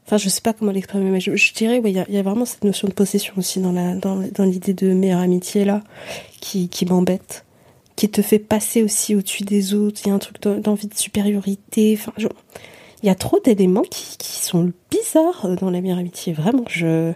Enfin, 0.05 0.17
je 0.17 0.27
sais 0.27 0.41
pas 0.41 0.51
comment 0.51 0.71
l'exprimer, 0.71 1.09
mais 1.09 1.21
je, 1.21 1.53
dirais, 1.53 1.81
il 1.85 1.91
y, 1.93 2.17
a 2.17 2.21
vraiment 2.21 2.43
cette 2.43 2.65
notion 2.65 2.89
de 2.89 2.93
possession 2.93 3.33
aussi 3.37 3.61
dans 3.61 3.71
dans, 3.71 4.43
l'idée 4.43 4.73
de 4.73 4.91
meilleure 4.91 5.21
amitié 5.21 5.63
là, 5.63 5.83
qui, 6.41 6.67
qui 6.67 6.85
m'embête, 6.85 7.45
qui 7.95 8.09
te 8.09 8.21
fait 8.21 8.39
passer 8.39 8.83
aussi 8.83 9.15
au-dessus 9.15 9.43
des 9.43 9.73
autres. 9.73 10.01
Il 10.03 10.09
y 10.09 10.11
a 10.11 10.13
un 10.13 10.19
truc 10.19 10.41
d'envie 10.41 10.87
de 10.87 10.95
supériorité. 10.95 11.97
Enfin, 11.97 12.11
il 12.17 13.07
y 13.07 13.09
a 13.09 13.15
trop 13.15 13.39
d'éléments 13.39 13.83
qui, 13.83 14.17
qui 14.17 14.39
sont 14.39 14.73
bizarres 14.89 15.55
dans 15.61 15.69
la 15.69 15.79
meilleure 15.79 15.99
amitié. 15.99 16.33
Vraiment, 16.33 16.65
je 16.67 17.13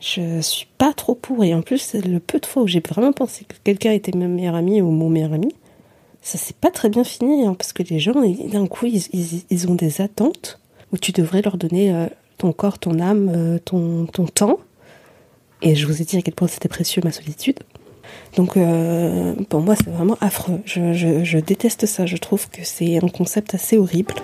je 0.00 0.40
suis 0.40 0.66
pas 0.78 0.92
trop 0.92 1.14
pour. 1.14 1.44
Et 1.44 1.54
en 1.54 1.62
plus, 1.62 1.94
le 1.94 2.18
peu 2.18 2.38
de 2.38 2.46
fois 2.46 2.62
où 2.62 2.66
j'ai 2.66 2.80
vraiment 2.80 3.12
pensé 3.12 3.44
que 3.44 3.54
quelqu'un 3.62 3.92
était 3.92 4.16
mon 4.16 4.28
meilleur 4.28 4.54
ami 4.54 4.80
ou 4.80 4.90
mon 4.90 5.08
meilleur 5.08 5.32
ami, 5.32 5.54
ça 6.22 6.38
s'est 6.38 6.54
pas 6.58 6.70
très 6.70 6.88
bien 6.88 7.04
fini, 7.04 7.46
hein, 7.46 7.54
parce 7.54 7.72
que 7.72 7.82
les 7.82 7.98
gens, 7.98 8.14
d'un 8.52 8.66
coup, 8.66 8.86
ils, 8.86 9.70
ont 9.70 9.74
des 9.74 10.00
attentes 10.00 10.60
où 10.92 10.98
tu 10.98 11.12
devrais 11.12 11.42
leur 11.42 11.56
donner 11.56 11.92
euh, 11.92 12.06
ton 12.36 12.52
corps, 12.52 12.78
ton 12.78 13.00
âme, 13.00 13.30
euh, 13.34 13.58
ton, 13.58 14.06
temps. 14.26 14.58
Et 15.62 15.74
je 15.74 15.86
vous 15.86 16.02
ai 16.02 16.04
dit 16.04 16.16
à 16.16 16.22
quel 16.22 16.34
point 16.34 16.48
c'était 16.48 16.68
précieux 16.68 17.02
ma 17.04 17.12
solitude. 17.12 17.58
Donc 18.36 18.56
euh, 18.56 19.34
pour 19.48 19.60
moi 19.60 19.76
c'est 19.76 19.90
vraiment 19.90 20.16
affreux. 20.20 20.60
Je, 20.64 20.94
je, 20.94 21.38
déteste 21.38 21.86
ça. 21.86 22.06
Je 22.06 22.16
trouve 22.16 22.48
que 22.48 22.64
c'est 22.64 22.96
un 22.96 23.08
concept 23.08 23.54
assez 23.54 23.76
horrible. 23.78 24.14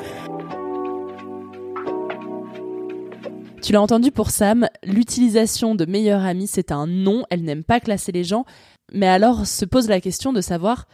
Tu 3.63 3.73
l'as 3.73 3.83
entendu 3.83 4.11
pour 4.11 4.31
Sam, 4.31 4.69
l'utilisation 4.83 5.75
de 5.75 5.85
meilleure 5.85 6.25
amie 6.25 6.47
c'est 6.47 6.73
un 6.73 6.87
non. 6.87 7.25
Elle 7.31 7.43
n'aime 7.43 7.65
pas 7.65 7.81
classer 7.81 8.13
les 8.13 8.25
gens. 8.25 8.45
Mais 8.93 9.07
alors 9.07 9.47
se 9.47 9.65
pose 9.65 9.89
la 9.89 10.01
question 10.01 10.33
de 10.33 10.41
savoir 10.41 10.87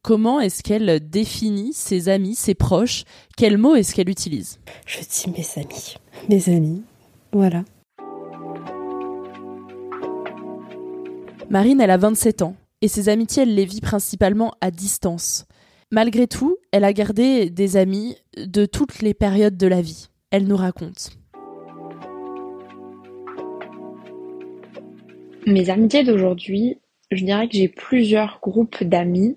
comment 0.00 0.40
est-ce 0.40 0.62
qu'elle 0.62 1.00
définit 1.08 1.72
ses 1.72 2.08
amis, 2.08 2.34
ses 2.34 2.54
proches? 2.54 3.04
Quels 3.36 3.58
mots 3.58 3.74
est-ce 3.74 3.94
qu'elle 3.94 4.08
utilise? 4.08 4.58
Je 4.86 5.00
dis 5.00 5.30
mes 5.30 5.62
amis. 5.62 5.96
Mes 6.28 6.48
amis. 6.54 6.82
Voilà. 7.32 7.64
Marine, 11.50 11.80
elle 11.80 11.90
a 11.90 11.98
27 11.98 12.42
ans 12.42 12.56
et 12.80 12.88
ses 12.88 13.08
amitiés, 13.08 13.42
elle 13.42 13.54
les 13.54 13.64
vit 13.64 13.80
principalement 13.80 14.54
à 14.60 14.70
distance. 14.70 15.46
Malgré 15.90 16.26
tout, 16.26 16.56
elle 16.72 16.84
a 16.84 16.92
gardé 16.92 17.50
des 17.50 17.76
amis 17.76 18.16
de 18.36 18.64
toutes 18.64 19.02
les 19.02 19.14
périodes 19.14 19.56
de 19.56 19.66
la 19.66 19.82
vie. 19.82 20.08
Elle 20.30 20.46
nous 20.46 20.56
raconte. 20.56 21.10
Mes 25.46 25.70
amitiés 25.70 26.04
d'aujourd'hui, 26.04 26.78
je 27.10 27.24
dirais 27.24 27.48
que 27.48 27.56
j'ai 27.56 27.68
plusieurs 27.68 28.38
groupes 28.42 28.82
d'amis 28.82 29.36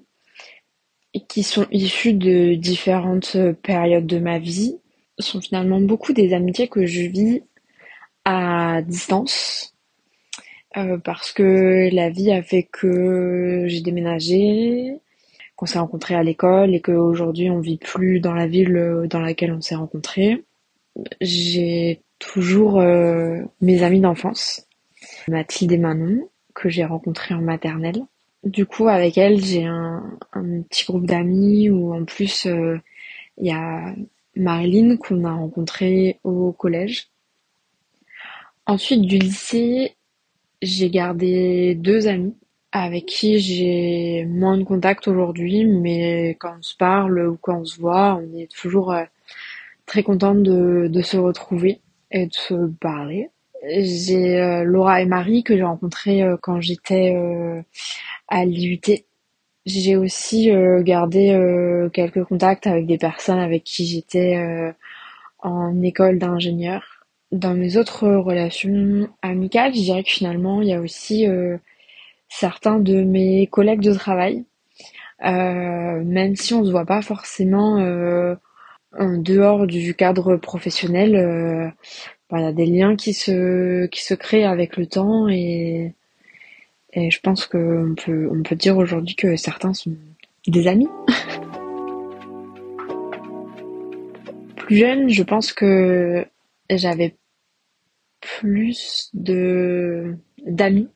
qui 1.21 1.43
sont 1.43 1.65
issus 1.71 2.13
de 2.13 2.55
différentes 2.55 3.35
euh, 3.35 3.53
périodes 3.53 4.05
de 4.05 4.19
ma 4.19 4.39
vie 4.39 4.77
sont 5.17 5.39
finalement 5.39 5.79
beaucoup 5.79 6.13
des 6.13 6.33
amitiés 6.33 6.67
que 6.67 6.85
je 6.85 7.03
vis 7.03 7.43
à 8.25 8.81
distance 8.81 9.73
euh, 10.77 10.97
parce 10.97 11.31
que 11.31 11.89
la 11.93 12.09
vie 12.09 12.31
a 12.31 12.43
fait 12.43 12.63
que 12.63 13.63
j'ai 13.67 13.81
déménagé, 13.81 14.99
qu'on 15.55 15.65
s'est 15.65 15.79
rencontrés 15.79 16.15
à 16.15 16.23
l'école 16.23 16.75
et 16.75 16.81
qu'aujourd'hui 16.81 17.49
on 17.49 17.59
vit 17.61 17.77
plus 17.77 18.19
dans 18.19 18.33
la 18.33 18.47
ville 18.47 18.75
euh, 18.75 19.07
dans 19.07 19.21
laquelle 19.21 19.53
on 19.53 19.61
s'est 19.61 19.75
rencontrés. 19.75 20.43
J'ai 21.21 22.01
toujours 22.19 22.81
mes 23.61 23.83
amis 23.83 23.99
d'enfance, 23.99 24.65
Mathilde 25.27 25.73
et 25.73 25.77
Manon, 25.77 26.29
que 26.53 26.69
j'ai 26.69 26.85
rencontrés 26.85 27.35
en 27.35 27.41
maternelle. 27.41 28.05
Du 28.45 28.67
coup, 28.67 28.87
avec 28.87 29.17
elle, 29.17 29.43
j'ai 29.43 29.65
un, 29.65 30.17
petit 30.69 30.85
groupe 30.85 31.07
d'amis 31.07 31.69
où 31.71 31.93
en 31.95 32.05
plus 32.05 32.45
euh, 32.45 32.77
il 33.39 33.47
y 33.47 33.51
a 33.51 33.95
Marilyn 34.35 34.97
qu'on 34.97 35.25
a 35.25 35.33
rencontrée 35.33 36.19
au 36.23 36.51
collège. 36.51 37.09
Ensuite, 38.67 39.01
du 39.01 39.17
lycée, 39.17 39.95
j'ai 40.61 40.89
gardé 40.91 41.75
deux 41.75 42.07
amis 42.07 42.35
avec 42.71 43.07
qui 43.07 43.39
j'ai 43.39 44.25
moins 44.25 44.57
de 44.57 44.63
contact 44.63 45.07
aujourd'hui, 45.07 45.65
mais 45.65 46.35
quand 46.39 46.57
on 46.59 46.61
se 46.61 46.75
parle 46.75 47.27
ou 47.27 47.37
quand 47.37 47.61
on 47.61 47.65
se 47.65 47.79
voit, 47.79 48.15
on 48.15 48.37
est 48.37 48.51
toujours 48.51 48.91
euh, 48.91 49.05
très 49.87 50.03
content 50.03 50.35
de, 50.35 50.87
de 50.87 51.01
se 51.01 51.17
retrouver 51.17 51.81
et 52.11 52.27
de 52.27 52.33
se 52.33 52.67
parler. 52.79 53.29
J'ai 53.67 54.39
euh, 54.39 54.63
Laura 54.63 55.01
et 55.01 55.05
Marie 55.05 55.43
que 55.43 55.55
j'ai 55.55 55.63
rencontrées 55.63 56.23
quand 56.41 56.61
j'étais 56.61 57.15
à 58.27 58.45
l'IUT. 58.45 58.81
J'ai 59.65 59.95
aussi 59.95 60.51
euh, 60.51 60.83
gardé 60.83 61.31
euh, 61.31 61.89
quelques 61.89 62.23
contacts 62.23 62.67
avec 62.67 62.85
des 62.85 62.99
personnes 62.99 63.39
avec 63.39 63.63
qui 63.63 63.85
j'étais 63.87 64.37
euh, 64.37 64.71
en 65.39 65.81
école 65.81 66.19
d'ingénieur. 66.19 67.05
Dans 67.31 67.55
mes 67.55 67.77
autres 67.77 68.07
relations 68.07 69.09
amicales, 69.23 69.73
je 69.73 69.81
dirais 69.81 70.03
que 70.03 70.11
finalement, 70.11 70.61
il 70.61 70.69
y 70.69 70.73
a 70.73 70.79
aussi 70.79 71.25
certains 72.29 72.79
de 72.79 73.03
mes 73.03 73.47
collègues 73.47 73.81
de 73.81 73.93
travail, 73.93 74.45
même 75.21 76.35
si 76.35 76.53
on 76.53 76.63
se 76.63 76.71
voit 76.71 76.85
pas 76.85 77.01
forcément 77.01 77.77
en 78.97 79.17
dehors 79.17 79.67
du 79.67 79.95
cadre 79.95 80.37
professionnel, 80.37 81.73
voilà, 82.29 82.51
des 82.51 82.65
liens 82.65 82.95
qui 82.95 83.13
se 83.13 83.85
qui 83.87 84.03
se 84.03 84.13
créent 84.13 84.45
avec 84.45 84.77
le 84.77 84.87
temps 84.87 85.27
et 85.29 85.93
et 86.93 87.11
je 87.11 87.19
pense 87.19 87.45
qu'on 87.45 87.93
peut, 87.97 88.29
on 88.31 88.41
peut 88.41 88.55
dire 88.55 88.77
aujourd'hui 88.77 89.15
que 89.15 89.35
certains 89.35 89.73
sont 89.73 89.91
des 90.47 90.67
amis. 90.67 90.87
Plus 94.55 94.77
jeune, 94.77 95.09
je 95.09 95.23
pense 95.23 95.51
que 95.51 96.25
j'avais 96.69 97.15
plus 98.21 99.09
de 99.13 100.15
d'amis 100.45 100.89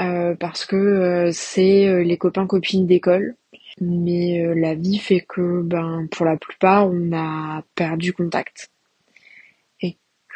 euh, 0.00 0.34
parce 0.34 0.66
que 0.66 0.76
euh, 0.76 1.30
c'est 1.32 1.86
euh, 1.86 2.02
les 2.02 2.16
copains 2.16 2.46
copines 2.46 2.86
d'école 2.86 3.36
mais 3.80 4.42
la 4.54 4.74
vie 4.74 4.98
fait 4.98 5.20
que 5.20 5.62
ben 5.62 6.08
pour 6.10 6.26
la 6.26 6.36
plupart 6.36 6.88
on 6.88 7.12
a 7.12 7.62
perdu 7.74 8.12
contact 8.12 8.70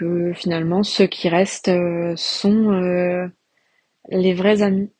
que 0.01 0.33
finalement 0.33 0.83
ceux 0.83 1.07
qui 1.07 1.29
restent 1.29 1.71
sont 2.17 3.31
les 4.09 4.35
vrais 4.35 4.63
amis, 4.63 4.91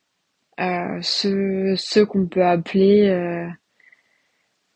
euh, 0.59 0.99
ceux, 1.01 2.05
qu'on 2.05 2.27
peut 2.27 2.45
appeler 2.45 3.09
euh, 3.09 3.47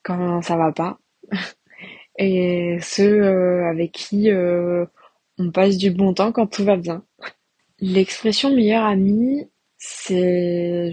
quand 0.03 0.41
ça 0.41 0.57
va 0.57 0.71
pas, 0.71 0.99
et 2.17 2.77
ceux 2.81 3.21
euh, 3.23 3.69
avec 3.69 3.91
qui 3.91 4.29
on 5.37 5.51
passe 5.51 5.77
du 5.77 5.91
bon 5.91 6.13
temps 6.13 6.31
quand 6.31 6.47
tout 6.47 6.63
va 6.63 6.77
bien. 6.77 7.05
L'expression 7.79 8.55
meilleur 8.55 8.83
ami, 8.85 9.49
c'est 9.77 10.91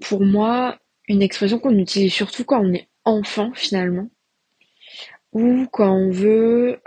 pour 0.00 0.22
moi 0.22 0.78
une 1.06 1.22
expression 1.22 1.58
qu'on 1.58 1.76
utilise 1.78 2.12
surtout 2.12 2.44
quand 2.44 2.60
on 2.64 2.72
est 2.72 2.88
enfant 3.04 3.52
finalement, 3.54 4.08
ou 5.32 5.66
quand 5.70 5.92
on 5.92 6.10
veut 6.10 6.80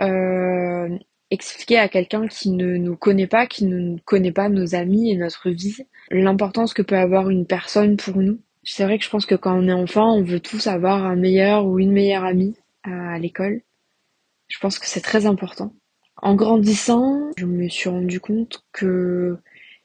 expliquer 1.32 1.78
à 1.78 1.88
quelqu'un 1.88 2.28
qui 2.28 2.50
ne 2.50 2.76
nous 2.76 2.94
connaît 2.94 3.26
pas, 3.26 3.46
qui 3.46 3.64
ne 3.64 3.96
connaît 4.04 4.32
pas 4.32 4.50
nos 4.50 4.74
amis 4.74 5.10
et 5.10 5.16
notre 5.16 5.48
vie, 5.48 5.86
l'importance 6.10 6.74
que 6.74 6.82
peut 6.82 6.96
avoir 6.96 7.30
une 7.30 7.46
personne 7.46 7.96
pour 7.96 8.18
nous. 8.18 8.38
C'est 8.64 8.84
vrai 8.84 8.98
que 8.98 9.04
je 9.04 9.10
pense 9.10 9.24
que 9.24 9.34
quand 9.34 9.58
on 9.58 9.66
est 9.66 9.72
enfant, 9.72 10.14
on 10.14 10.22
veut 10.22 10.40
tous 10.40 10.66
avoir 10.66 11.04
un 11.04 11.16
meilleur 11.16 11.64
ou 11.64 11.78
une 11.78 11.90
meilleure 11.90 12.24
amie 12.24 12.54
à 12.84 13.18
l'école. 13.18 13.62
Je 14.48 14.58
pense 14.58 14.78
que 14.78 14.86
c'est 14.86 15.00
très 15.00 15.24
important. 15.24 15.72
En 16.16 16.34
grandissant, 16.34 17.30
je 17.38 17.46
me 17.46 17.68
suis 17.68 17.88
rendu 17.88 18.20
compte 18.20 18.62
que 18.72 19.38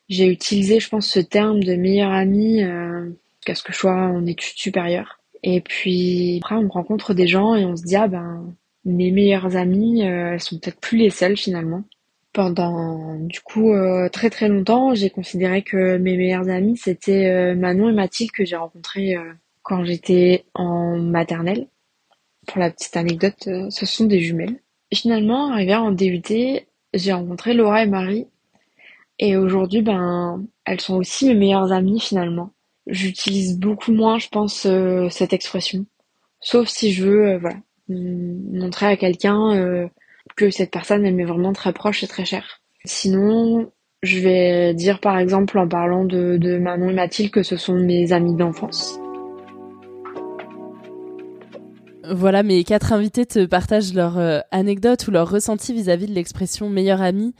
j'ai 0.10 0.28
utilisé, 0.28 0.82
je 0.82 0.90
pense, 0.90 1.08
ce 1.08 1.22
terme 1.22 1.64
de 1.64 1.76
meilleur 1.76 2.12
ami 2.12 2.62
euh, 2.62 3.10
jusqu'à 3.38 3.56
ce 3.56 3.64
que 3.64 3.72
je 3.72 3.78
sois 3.78 3.94
en 3.94 4.26
études 4.26 4.58
supérieures. 4.58 5.20
Et 5.44 5.62
puis 5.62 6.40
après, 6.44 6.56
on 6.56 6.68
rencontre 6.68 7.14
des 7.14 7.28
gens 7.28 7.56
et 7.56 7.66
on 7.66 7.78
se 7.78 7.84
dit 7.84 7.96
ah 7.96 8.10
ben 8.10 8.54
mes 8.88 9.12
meilleures 9.12 9.56
amies, 9.58 10.08
euh, 10.08 10.34
elles 10.34 10.42
sont 10.42 10.58
peut-être 10.60 10.80
plus 10.80 10.98
les 10.98 11.10
seules 11.10 11.38
finalement. 11.38 11.84
Pendant 12.34 13.16
du 13.16 13.42
coup 13.42 13.74
euh, 13.74 14.10
très 14.10 14.30
très 14.30 14.48
longtemps, 14.48 14.96
j'ai 14.96 15.10
considéré 15.10 15.64
que 15.64 15.98
mes 15.98 16.18
meilleures 16.18 16.50
amies 16.50 16.78
c'était 16.78 17.28
euh, 17.28 17.56
Manon 17.56 17.90
et 17.90 17.94
Mathilde 17.94 18.32
que 18.32 18.46
j'ai 18.46 18.56
rencontrées 18.56 19.16
quand 19.64 19.84
j'étais 19.86 20.46
en 20.54 20.98
maternelle. 20.98 21.68
Pour 22.48 22.60
la 22.60 22.72
petite 22.72 22.96
anecdote, 22.96 23.50
ce 23.70 23.86
sont 23.86 24.06
des 24.06 24.22
jumelles. 24.22 24.62
Finalement, 24.94 25.52
arrivé 25.52 25.76
en 25.76 25.92
DUT, 25.92 26.22
j'ai 26.94 27.12
rencontré 27.12 27.54
Laura 27.54 27.84
et 27.84 27.88
Marie. 27.88 28.28
Et 29.20 29.36
aujourd'hui, 29.36 29.82
ben, 29.82 30.46
elles 30.64 30.80
sont 30.80 30.96
aussi 30.96 31.28
mes 31.28 31.36
meilleures 31.36 31.74
amies 31.74 32.00
finalement. 32.00 32.52
J'utilise 32.88 33.60
beaucoup 33.60 33.92
moins, 33.92 34.18
je 34.20 34.30
pense, 34.30 34.66
cette 35.10 35.34
expression. 35.34 35.86
Sauf 36.40 36.70
si 36.70 36.94
je 36.94 37.04
veux, 37.06 37.38
voilà, 37.40 37.58
montrer 37.90 38.88
à 38.88 38.98
quelqu'un 38.98 39.56
euh, 39.56 39.88
que 40.36 40.50
cette 40.50 40.72
personne, 40.72 41.06
elle 41.06 41.16
m'est 41.16 41.26
vraiment 41.26 41.54
très 41.54 41.74
proche 41.74 42.04
et 42.04 42.08
très 42.08 42.26
chère. 42.26 42.62
Sinon, 42.86 43.72
je 44.04 44.20
vais 44.20 44.74
dire 44.74 45.00
par 45.00 45.18
exemple 45.18 45.58
en 45.58 45.68
parlant 45.68 46.06
de, 46.06 46.38
de 46.38 46.58
Manon 46.58 46.90
et 46.90 46.94
Mathilde 46.94 47.32
que 47.32 47.44
ce 47.44 47.58
sont 47.58 47.76
mes 47.76 48.14
amies 48.14 48.36
d'enfance. 48.36 49.00
Voilà, 52.10 52.42
mes 52.42 52.64
quatre 52.64 52.94
invités 52.94 53.26
te 53.26 53.46
partagent 53.46 53.94
leur 53.94 54.18
euh, 54.18 54.40
anecdote 54.52 55.08
ou 55.08 55.12
leur 55.12 55.30
ressenti 55.30 55.74
vis-à-vis 55.74 56.08
de 56.08 56.14
l'expression 56.14 56.70
meilleure 56.70 57.02
amie. 57.02 57.34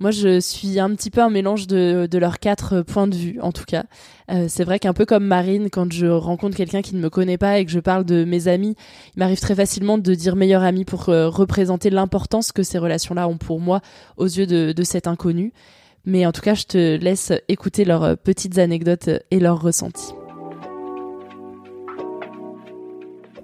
Moi, 0.00 0.10
je 0.10 0.40
suis 0.40 0.80
un 0.80 0.90
petit 0.94 1.10
peu 1.10 1.20
un 1.20 1.30
mélange 1.30 1.68
de, 1.68 2.08
leurs 2.18 2.40
quatre 2.40 2.82
points 2.82 3.06
de 3.06 3.14
vue, 3.14 3.38
en 3.40 3.52
tout 3.52 3.64
cas. 3.64 3.84
Euh, 4.30 4.46
c'est 4.48 4.64
vrai 4.64 4.80
qu'un 4.80 4.92
peu 4.92 5.06
comme 5.06 5.24
Marine, 5.24 5.70
quand 5.70 5.92
je 5.92 6.06
rencontre 6.06 6.56
quelqu'un 6.56 6.82
qui 6.82 6.96
ne 6.96 7.00
me 7.00 7.10
connaît 7.10 7.38
pas 7.38 7.58
et 7.58 7.64
que 7.64 7.70
je 7.70 7.78
parle 7.78 8.04
de 8.04 8.24
mes 8.24 8.48
amis, 8.48 8.74
il 9.14 9.20
m'arrive 9.20 9.38
très 9.38 9.54
facilement 9.54 9.96
de 9.96 10.14
dire 10.14 10.34
meilleure 10.34 10.64
amie 10.64 10.84
pour 10.84 11.08
euh, 11.08 11.28
représenter 11.28 11.90
l'importance 11.90 12.50
que 12.50 12.64
ces 12.64 12.78
relations-là 12.78 13.28
ont 13.28 13.38
pour 13.38 13.60
moi 13.60 13.82
aux 14.16 14.26
yeux 14.26 14.46
de, 14.46 14.72
de 14.72 14.82
cet 14.82 15.06
inconnu. 15.06 15.52
Mais 16.04 16.26
en 16.26 16.32
tout 16.32 16.42
cas, 16.42 16.54
je 16.54 16.64
te 16.64 16.96
laisse 16.96 17.32
écouter 17.48 17.84
leurs 17.84 18.18
petites 18.18 18.58
anecdotes 18.58 19.10
et 19.30 19.38
leurs 19.38 19.62
ressentis. 19.62 20.12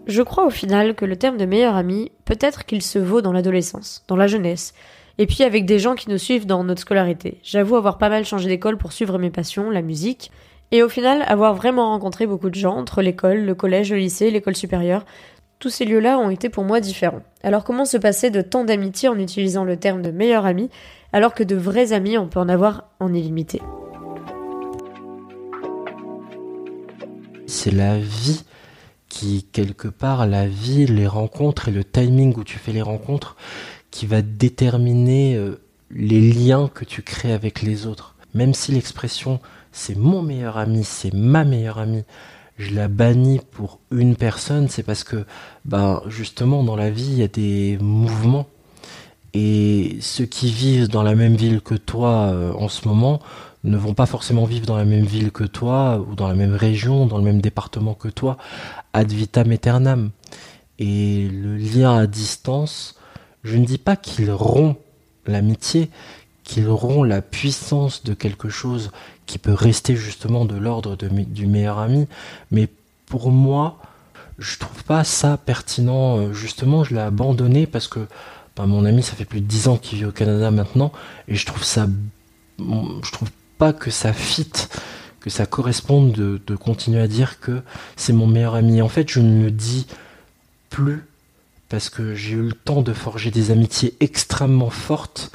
Je 0.07 0.23
crois 0.23 0.47
au 0.47 0.51
final 0.51 0.97
que 0.97 1.05
le 1.05 1.15
terme 1.15 1.37
de 1.37 1.45
meilleur 1.45 1.77
ami, 1.77 2.11
peut-être 2.25 2.67
qu'il 2.67 2.83
se 2.83 2.99
vaut 2.99 3.23
dans 3.23 3.33
l'adolescence, 3.33 4.03
dans 4.09 4.17
la 4.17 4.27
jeunesse, 4.27 4.75
et 5.21 5.27
puis 5.27 5.45
avec 5.45 5.67
des 5.67 5.79
gens 5.79 5.95
qui 5.97 6.09
nous 6.09 6.17
suivent 6.17 6.47
dans 6.47 6.65
notre 6.65 6.81
scolarité. 6.81 7.41
J'avoue 7.43 7.77
avoir 7.77 7.99
pas 7.99 8.09
mal 8.09 8.25
changé 8.25 8.49
d'école 8.49 8.79
pour 8.79 8.93
suivre 8.93 9.19
mes 9.19 9.29
passions, 9.29 9.69
la 9.69 9.83
musique, 9.83 10.33
et 10.73 10.83
au 10.83 10.89
final 10.89 11.23
avoir 11.29 11.55
vraiment 11.55 11.91
rencontré 11.91 12.27
beaucoup 12.27 12.49
de 12.49 12.55
gens 12.55 12.75
entre 12.75 13.03
l'école, 13.03 13.45
le 13.45 13.55
collège, 13.55 13.93
le 13.93 13.99
lycée, 13.99 14.31
l'école 14.31 14.57
supérieure. 14.57 15.05
Tous 15.59 15.69
ces 15.69 15.85
lieux-là 15.85 16.19
ont 16.19 16.31
été 16.31 16.49
pour 16.49 16.65
moi 16.65 16.81
différents. 16.81 17.21
Alors 17.43 17.65
comment 17.65 17.85
se 17.85 17.99
passer 17.99 18.31
de 18.31 18.41
tant 18.41 18.65
d'amitié 18.65 19.11
en 19.11 19.19
utilisant 19.19 19.65
le 19.65 19.77
terme 19.77 20.01
de 20.01 20.11
meilleur 20.11 20.47
ami, 20.47 20.71
alors 21.13 21.35
que 21.35 21.45
de 21.45 21.55
vrais 21.55 21.93
amis 21.93 22.17
on 22.17 22.27
peut 22.27 22.41
en 22.41 22.49
avoir 22.49 22.85
en 22.99 23.13
illimité? 23.13 23.61
C'est 27.47 27.75
la 27.75 27.99
vie 27.99 28.45
qui, 29.11 29.43
quelque 29.53 29.89
part, 29.89 30.27
la 30.27 30.47
vie, 30.47 30.87
les 30.87 31.09
rencontres 31.09 31.69
et 31.69 31.73
le 31.73 31.85
timing 31.85 32.35
où 32.39 32.45
tu 32.45 32.59
fais 32.59 32.73
les 32.73 32.81
rencontres, 32.81 33.37
qui 33.91 34.07
va 34.07 34.23
déterminer 34.23 35.37
euh, 35.37 35.61
les 35.91 36.21
liens 36.21 36.71
que 36.73 36.85
tu 36.85 37.03
crées 37.03 37.33
avec 37.33 37.63
les 37.63 37.87
autres. 37.87 38.15
Même 38.35 38.55
si 38.55 38.73
l'expression 38.73 39.41
c'est 39.73 39.97
mon 39.97 40.23
meilleur 40.23 40.59
ami, 40.59 40.85
c'est 40.85 41.15
ma 41.15 41.45
meilleure 41.45 41.79
amie, 41.79 42.05
je 42.59 42.75
la 42.75 42.89
bannis 42.89 43.41
pour 43.53 43.79
une 43.91 44.17
personne, 44.17 44.69
c'est 44.69 44.83
parce 44.83 45.05
que, 45.05 45.25
ben, 45.65 46.03
justement, 46.09 46.63
dans 46.63 46.77
la 46.77 46.91
vie, 46.91 47.07
il 47.07 47.19
y 47.19 47.23
a 47.23 47.29
des 47.29 47.79
mouvements. 47.81 48.47
Et 49.33 49.99
ceux 50.01 50.27
qui 50.27 50.51
vivent 50.51 50.89
dans 50.89 51.03
la 51.03 51.15
même 51.15 51.37
ville 51.37 51.61
que 51.61 51.75
toi 51.75 52.31
euh, 52.33 52.53
en 52.55 52.69
ce 52.69 52.87
moment 52.89 53.21
ne 53.63 53.77
vont 53.77 53.95
pas 53.95 54.07
forcément 54.07 54.45
vivre 54.45 54.67
dans 54.67 54.77
la 54.77 54.85
même 54.85 55.05
ville 55.05 55.31
que 55.31 55.45
toi, 55.45 56.05
ou 56.09 56.15
dans 56.15 56.27
la 56.27 56.35
même 56.35 56.55
région, 56.55 57.07
dans 57.07 57.19
le 57.19 57.25
même 57.25 57.41
département 57.41 57.95
que 57.95 58.09
toi, 58.09 58.37
ad 58.93 59.11
vitam 59.13 59.51
aeternam. 59.53 60.11
Et 60.79 61.29
le 61.29 61.57
lien 61.57 61.97
à 61.97 62.07
distance, 62.07 62.97
je 63.45 63.57
ne 63.57 63.65
dis 63.65 63.79
pas 63.79 63.97
qu'il 63.97 64.31
rompt 64.31 64.77
l'amitié, 65.27 65.91
qu'il 66.45 66.69
rompt 66.69 67.07
la 67.07 67.23
puissance 67.23 68.03
de 68.03 68.15
quelque 68.15 68.49
chose 68.49 68.91
qui 69.27 69.39
peut 69.39 69.53
rester 69.53 69.97
justement 69.97 70.45
de 70.45 70.57
l'ordre 70.57 70.97
du 70.97 71.47
meilleur 71.47 71.79
ami, 71.79 72.07
mais 72.51 72.69
pour 73.07 73.31
moi, 73.31 73.79
je 74.39 74.59
trouve 74.59 74.83
pas 74.85 75.05
ça 75.05 75.37
pertinent. 75.37 76.33
Justement, 76.33 76.83
je 76.83 76.95
l'ai 76.95 77.01
abandonné 77.01 77.67
parce 77.67 77.87
que 77.87 78.01
ben, 78.57 78.67
mon 78.67 78.85
ami, 78.85 79.03
ça 79.03 79.15
fait 79.15 79.25
plus 79.25 79.41
de 79.41 79.47
10 79.47 79.69
ans 79.69 79.77
qu'il 79.77 79.99
vit 79.99 80.05
au 80.07 80.13
Canada 80.13 80.51
maintenant, 80.51 80.93
et 81.29 81.37
je 81.37 81.47
trouve 81.47 81.63
ça, 81.63 81.87
je 82.59 83.13
trouve 83.13 83.31
pas 83.59 83.73
que 83.73 83.91
ça 83.91 84.13
fit, 84.13 84.51
que 85.21 85.31
ça 85.31 85.47
corresponde 85.47 86.13
de, 86.13 86.41
de 86.47 86.57
continuer 86.57 87.01
à 87.01 87.07
dire 87.07 87.41
que 87.41 87.63
c'est 87.97 88.13
mon 88.13 88.27
meilleur 88.27 88.55
ami. 88.55 88.83
En 88.83 88.89
fait, 88.89 89.09
je 89.09 89.21
ne 89.21 89.45
le 89.45 89.51
dis 89.51 89.87
plus 90.71 91.05
parce 91.71 91.89
que 91.89 92.15
j'ai 92.15 92.33
eu 92.33 92.43
le 92.43 92.53
temps 92.53 92.83
de 92.83 92.93
forger 92.93 93.31
des 93.31 93.51
amitiés 93.51 93.95
extrêmement 94.01 94.71
fortes 94.71 95.31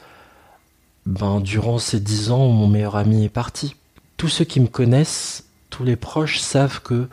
ben, 1.06 1.39
durant 1.39 1.80
ces 1.80 2.00
dix 2.00 2.30
ans 2.30 2.48
où 2.48 2.52
mon 2.52 2.67
meilleur 2.67 2.98
ami 2.98 3.24
est 3.24 3.30
parti. 3.30 3.76
Tous 4.17 4.28
ceux 4.28 4.45
qui 4.45 4.60
me 4.60 4.67
connaissent, 4.67 5.45
tous 5.69 5.86
les 5.86 5.95
proches 5.95 6.39
savent 6.39 6.82
que 6.82 7.08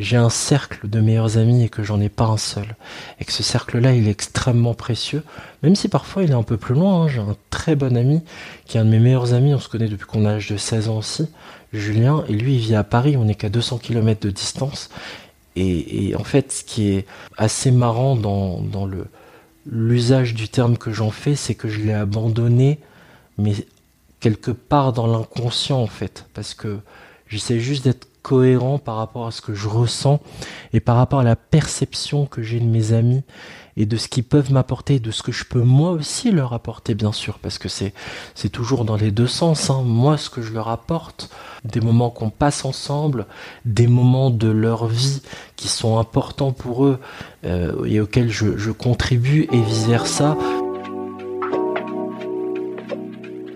j'ai 0.00 0.16
un 0.16 0.28
cercle 0.28 0.88
de 0.88 1.00
meilleurs 1.00 1.38
amis 1.38 1.62
et 1.62 1.68
que 1.68 1.84
j'en 1.84 2.00
ai 2.00 2.08
pas 2.08 2.24
un 2.24 2.36
seul. 2.36 2.74
Et 3.20 3.24
que 3.24 3.32
ce 3.32 3.44
cercle-là, 3.44 3.92
il 3.92 4.08
est 4.08 4.10
extrêmement 4.10 4.74
précieux, 4.74 5.22
même 5.62 5.76
si 5.76 5.88
parfois 5.88 6.24
il 6.24 6.32
est 6.32 6.34
un 6.34 6.42
peu 6.42 6.56
plus 6.56 6.74
loin. 6.74 7.02
Hein. 7.02 7.08
J'ai 7.08 7.20
un 7.20 7.36
très 7.50 7.76
bon 7.76 7.96
ami 7.96 8.22
qui 8.66 8.76
est 8.76 8.80
un 8.80 8.84
de 8.84 8.90
mes 8.90 8.98
meilleurs 8.98 9.34
amis, 9.34 9.54
on 9.54 9.60
se 9.60 9.68
connaît 9.68 9.88
depuis 9.88 10.06
qu'on 10.06 10.24
a 10.24 10.32
l'âge 10.32 10.50
de 10.50 10.56
16 10.56 10.88
ans 10.88 10.98
aussi, 10.98 11.28
Julien, 11.72 12.24
et 12.28 12.32
lui 12.32 12.56
il 12.56 12.60
vit 12.60 12.74
à 12.74 12.82
Paris, 12.82 13.16
on 13.16 13.28
est 13.28 13.36
qu'à 13.36 13.50
200 13.50 13.78
km 13.78 14.20
de 14.20 14.30
distance. 14.30 14.90
Et, 15.56 16.14
en 16.18 16.24
fait, 16.24 16.52
ce 16.52 16.64
qui 16.64 16.88
est 16.88 17.06
assez 17.36 17.70
marrant 17.70 18.16
dans, 18.16 18.88
l'usage 19.66 20.34
du 20.34 20.48
terme 20.48 20.76
que 20.76 20.92
j'en 20.92 21.10
fais, 21.10 21.36
c'est 21.36 21.54
que 21.54 21.68
je 21.68 21.80
l'ai 21.80 21.92
abandonné, 21.92 22.80
mais 23.38 23.54
quelque 24.20 24.50
part 24.50 24.92
dans 24.92 25.06
l'inconscient 25.06 25.80
en 25.80 25.86
fait, 25.86 26.26
parce 26.34 26.54
que 26.54 26.78
j'essaie 27.28 27.60
juste 27.60 27.84
d'être 27.84 28.08
cohérent 28.22 28.78
par 28.78 28.96
rapport 28.96 29.26
à 29.26 29.30
ce 29.30 29.40
que 29.40 29.54
je 29.54 29.68
ressens 29.68 30.20
et 30.72 30.80
par 30.80 30.96
rapport 30.96 31.20
à 31.20 31.24
la 31.24 31.36
perception 31.36 32.26
que 32.26 32.42
j'ai 32.42 32.60
de 32.60 32.66
mes 32.66 32.92
amis 32.92 33.22
et 33.76 33.86
de 33.86 33.96
ce 33.96 34.08
qu'ils 34.08 34.24
peuvent 34.24 34.52
m'apporter, 34.52 34.98
de 34.98 35.10
ce 35.10 35.22
que 35.22 35.32
je 35.32 35.44
peux 35.44 35.62
moi 35.62 35.90
aussi 35.90 36.30
leur 36.30 36.52
apporter, 36.52 36.94
bien 36.94 37.12
sûr, 37.12 37.38
parce 37.38 37.58
que 37.58 37.68
c'est 37.68 37.92
c'est 38.34 38.48
toujours 38.48 38.84
dans 38.84 38.96
les 38.96 39.10
deux 39.10 39.26
sens. 39.26 39.70
Hein. 39.70 39.82
Moi, 39.84 40.16
ce 40.16 40.30
que 40.30 40.42
je 40.42 40.52
leur 40.52 40.68
apporte, 40.68 41.30
des 41.64 41.80
moments 41.80 42.10
qu'on 42.10 42.30
passe 42.30 42.64
ensemble, 42.64 43.26
des 43.64 43.86
moments 43.86 44.30
de 44.30 44.48
leur 44.48 44.86
vie 44.86 45.22
qui 45.56 45.68
sont 45.68 45.98
importants 45.98 46.52
pour 46.52 46.84
eux 46.84 46.98
euh, 47.44 47.84
et 47.84 48.00
auxquels 48.00 48.30
je, 48.30 48.56
je 48.56 48.70
contribue 48.70 49.48
et 49.50 49.60
vice 49.60 49.86
versa. 49.86 50.36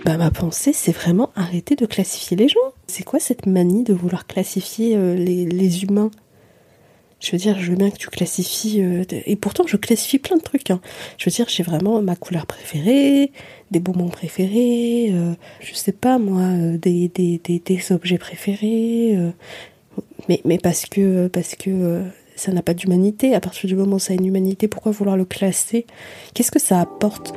Bah, 0.04 0.16
ma 0.16 0.30
pensée, 0.30 0.72
c'est 0.72 0.92
vraiment 0.92 1.30
arrêter 1.36 1.76
de 1.76 1.84
classifier 1.84 2.36
les 2.36 2.48
gens. 2.48 2.58
C'est 2.86 3.02
quoi 3.02 3.20
cette 3.20 3.46
manie 3.46 3.84
de 3.84 3.92
vouloir 3.92 4.26
classifier 4.26 4.96
euh, 4.96 5.14
les, 5.14 5.44
les 5.44 5.82
humains? 5.82 6.10
Je 7.20 7.32
veux 7.32 7.38
dire, 7.38 7.58
je 7.58 7.70
veux 7.70 7.76
bien 7.76 7.90
que 7.90 7.96
tu 7.96 8.08
classifies. 8.08 8.82
Euh, 8.82 9.04
et 9.10 9.36
pourtant, 9.36 9.64
je 9.66 9.76
classifie 9.76 10.18
plein 10.18 10.36
de 10.36 10.42
trucs. 10.42 10.70
Hein. 10.70 10.80
Je 11.16 11.28
veux 11.28 11.34
dire, 11.34 11.46
j'ai 11.48 11.62
vraiment 11.62 12.00
ma 12.00 12.16
couleur 12.16 12.46
préférée, 12.46 13.32
des 13.70 13.80
bonbons 13.80 14.08
préférés, 14.08 15.10
euh, 15.12 15.32
je 15.60 15.74
sais 15.74 15.92
pas 15.92 16.18
moi, 16.18 16.42
euh, 16.42 16.78
des, 16.78 17.08
des, 17.08 17.38
des, 17.38 17.92
objets 17.92 18.18
préférés. 18.18 19.16
Euh. 19.16 19.30
mais, 20.28 20.40
mais 20.44 20.58
parce 20.58 20.86
que, 20.86 21.28
parce 21.28 21.54
que 21.56 22.02
ça 22.36 22.52
n'a 22.52 22.62
pas 22.62 22.74
d'humanité. 22.74 23.34
À 23.34 23.40
partir 23.40 23.68
du 23.68 23.74
moment 23.74 23.96
où 23.96 24.00
ça 24.00 24.12
a 24.12 24.16
une 24.16 24.26
humanité, 24.26 24.68
pourquoi 24.68 24.92
vouloir 24.92 25.16
le 25.16 25.24
classer? 25.24 25.86
Qu'est-ce 26.34 26.52
que 26.52 26.60
ça 26.60 26.80
apporte? 26.80 27.34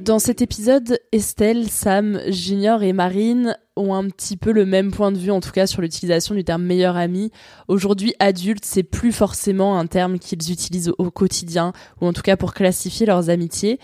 Dans 0.00 0.18
cet 0.18 0.40
épisode, 0.40 0.98
Estelle, 1.12 1.68
Sam, 1.68 2.22
Junior 2.28 2.82
et 2.82 2.94
Marine 2.94 3.54
ont 3.76 3.92
un 3.92 4.08
petit 4.08 4.38
peu 4.38 4.50
le 4.50 4.64
même 4.64 4.92
point 4.92 5.12
de 5.12 5.18
vue, 5.18 5.30
en 5.30 5.40
tout 5.40 5.50
cas 5.50 5.66
sur 5.66 5.82
l'utilisation 5.82 6.34
du 6.34 6.42
terme 6.42 6.62
meilleur 6.62 6.96
ami. 6.96 7.30
Aujourd'hui, 7.68 8.14
adulte, 8.18 8.64
c'est 8.64 8.82
plus 8.82 9.12
forcément 9.12 9.78
un 9.78 9.86
terme 9.86 10.18
qu'ils 10.18 10.50
utilisent 10.50 10.90
au 10.96 11.10
quotidien, 11.10 11.74
ou 12.00 12.06
en 12.06 12.14
tout 12.14 12.22
cas 12.22 12.38
pour 12.38 12.54
classifier 12.54 13.04
leurs 13.04 13.28
amitiés. 13.28 13.78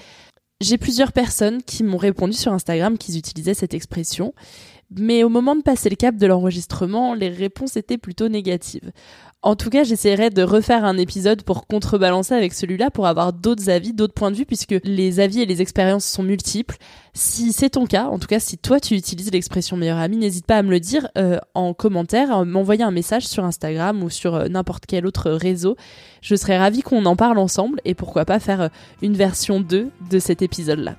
J'ai 0.62 0.78
plusieurs 0.78 1.12
personnes 1.12 1.62
qui 1.62 1.84
m'ont 1.84 1.98
répondu 1.98 2.32
sur 2.32 2.50
Instagram 2.50 2.96
qu'ils 2.96 3.18
utilisaient 3.18 3.52
cette 3.52 3.74
expression, 3.74 4.32
mais 4.94 5.24
au 5.24 5.28
moment 5.28 5.56
de 5.56 5.62
passer 5.62 5.88
le 5.88 5.96
cap 5.96 6.16
de 6.16 6.26
l'enregistrement, 6.26 7.14
les 7.14 7.28
réponses 7.28 7.76
étaient 7.76 7.98
plutôt 7.98 8.28
négatives. 8.28 8.92
En 9.42 9.54
tout 9.54 9.70
cas, 9.70 9.84
j'essaierai 9.84 10.30
de 10.30 10.42
refaire 10.42 10.84
un 10.84 10.98
épisode 10.98 11.42
pour 11.44 11.68
contrebalancer 11.68 12.34
avec 12.34 12.52
celui-là, 12.52 12.90
pour 12.90 13.06
avoir 13.06 13.32
d'autres 13.32 13.70
avis, 13.70 13.92
d'autres 13.92 14.14
points 14.14 14.32
de 14.32 14.36
vue, 14.36 14.46
puisque 14.46 14.74
les 14.82 15.20
avis 15.20 15.40
et 15.40 15.46
les 15.46 15.62
expériences 15.62 16.04
sont 16.04 16.24
multiples. 16.24 16.76
Si 17.14 17.52
c'est 17.52 17.70
ton 17.70 17.86
cas, 17.86 18.06
en 18.06 18.18
tout 18.18 18.26
cas, 18.26 18.40
si 18.40 18.58
toi 18.58 18.80
tu 18.80 18.94
utilises 18.94 19.30
l'expression 19.30 19.76
meilleur 19.76 19.98
ami, 19.98 20.16
n'hésite 20.16 20.46
pas 20.46 20.56
à 20.56 20.62
me 20.62 20.70
le 20.70 20.80
dire 20.80 21.08
euh, 21.16 21.38
en 21.54 21.74
commentaire, 21.74 22.32
à 22.32 22.44
m'envoyer 22.44 22.82
un 22.82 22.90
message 22.90 23.26
sur 23.26 23.44
Instagram 23.44 24.02
ou 24.02 24.10
sur 24.10 24.34
euh, 24.34 24.48
n'importe 24.48 24.84
quel 24.86 25.06
autre 25.06 25.30
réseau. 25.30 25.76
Je 26.22 26.34
serais 26.34 26.58
ravie 26.58 26.82
qu'on 26.82 27.06
en 27.06 27.14
parle 27.14 27.38
ensemble 27.38 27.80
et 27.84 27.94
pourquoi 27.94 28.24
pas 28.24 28.40
faire 28.40 28.62
euh, 28.62 28.68
une 29.00 29.14
version 29.14 29.60
2 29.60 29.90
de 30.10 30.18
cet 30.18 30.42
épisode-là. 30.42 30.96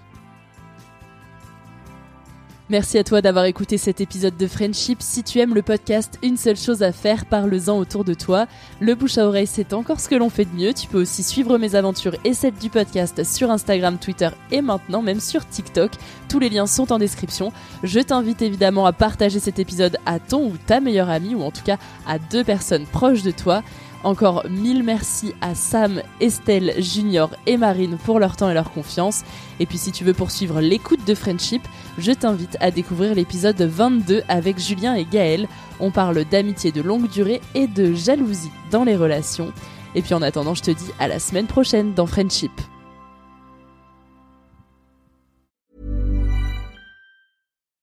Merci 2.70 2.98
à 2.98 3.06
toi 3.06 3.22
d'avoir 3.22 3.46
écouté 3.46 3.78
cet 3.78 4.02
épisode 4.02 4.36
de 4.36 4.46
Friendship. 4.46 5.02
Si 5.02 5.24
tu 5.24 5.40
aimes 5.40 5.56
le 5.56 5.62
podcast, 5.62 6.20
une 6.22 6.36
seule 6.36 6.58
chose 6.58 6.84
à 6.84 6.92
faire, 6.92 7.26
parle-en 7.26 7.78
autour 7.78 8.04
de 8.04 8.14
toi. 8.14 8.46
Le 8.82 8.94
bouche 8.94 9.18
à 9.18 9.26
oreille, 9.26 9.48
c'est 9.48 9.72
encore 9.72 10.02
ce 10.02 10.10
que 10.10 10.16
l'on 10.16 10.30
fait 10.30 10.44
de 10.44 10.54
mieux. 10.54 10.74
Tu 10.74 10.90
peux 10.90 11.00
aussi 11.00 11.24
suivre 11.24 11.58
mes 11.58 11.76
aventures 11.76 12.18
et 12.26 12.34
celles 12.34 12.56
du 12.56 12.70
podcast 12.70 13.24
sur 13.24 13.52
Instagram, 13.52 13.98
Twitter 13.98 14.28
et 14.52 14.62
maintenant 14.62 15.02
même 15.02 15.22
sur 15.22 15.48
TikTok. 15.48 15.92
Tous 16.28 16.40
les 16.40 16.50
liens 16.50 16.68
sont 16.68 16.92
en 16.92 17.00
description. 17.00 17.54
Je 17.84 18.02
t'invite 18.02 18.42
évidemment 18.42 18.86
à 18.86 18.92
partager 18.92 19.40
cet 19.40 19.60
épisode 19.60 19.98
à 20.06 20.20
ton 20.20 20.48
ou 20.48 20.58
ta 20.58 20.82
meilleure 20.82 21.10
amie 21.10 21.36
ou 21.36 21.44
en 21.44 21.52
tout 21.52 21.64
cas 21.64 21.78
à 22.06 22.20
deux 22.20 22.44
personnes 22.44 22.86
proches 22.86 23.24
de 23.24 23.32
toi. 23.32 23.64
Encore 24.08 24.46
mille 24.50 24.84
merci 24.84 25.34
à 25.42 25.54
Sam, 25.54 26.02
Estelle, 26.22 26.76
Junior 26.78 27.30
et 27.46 27.58
Marine 27.58 27.98
pour 28.06 28.20
leur 28.20 28.38
temps 28.38 28.50
et 28.50 28.54
leur 28.54 28.72
confiance. 28.72 29.26
Et 29.60 29.66
puis 29.66 29.78
si 29.78 29.92
tu 29.92 30.06
veux 30.06 30.14
poursuivre 30.14 30.62
l'écoute 30.62 31.06
de 31.06 31.14
Friendship, 31.14 31.62
je 31.98 32.14
t'invite 32.14 32.56
à 32.62 32.72
découvrir 32.72 33.14
l'épisode 33.16 33.62
22 33.62 34.24
avec 34.30 34.60
Julien 34.60 34.96
et 34.96 35.04
Gaël. 35.04 35.50
On 35.82 35.92
parle 35.92 36.24
d'amitié 36.24 36.72
de 36.72 36.82
longue 36.82 37.10
durée 37.10 37.42
et 37.54 37.68
de 37.68 37.94
jalousie 37.94 38.52
dans 38.72 38.86
les 38.86 38.96
relations. 38.96 39.52
Et 39.94 40.02
puis 40.02 40.14
en 40.14 40.22
attendant, 40.22 40.54
je 40.54 40.64
te 40.64 40.72
dis 40.72 40.92
à 41.00 41.10
la 41.10 41.20
semaine 41.20 41.48
prochaine 41.48 41.94
dans 41.94 42.06
Friendship. 42.06 42.54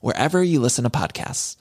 wherever 0.00 0.42
you 0.42 0.60
listen 0.60 0.84
to 0.84 0.90
podcasts. 0.90 1.56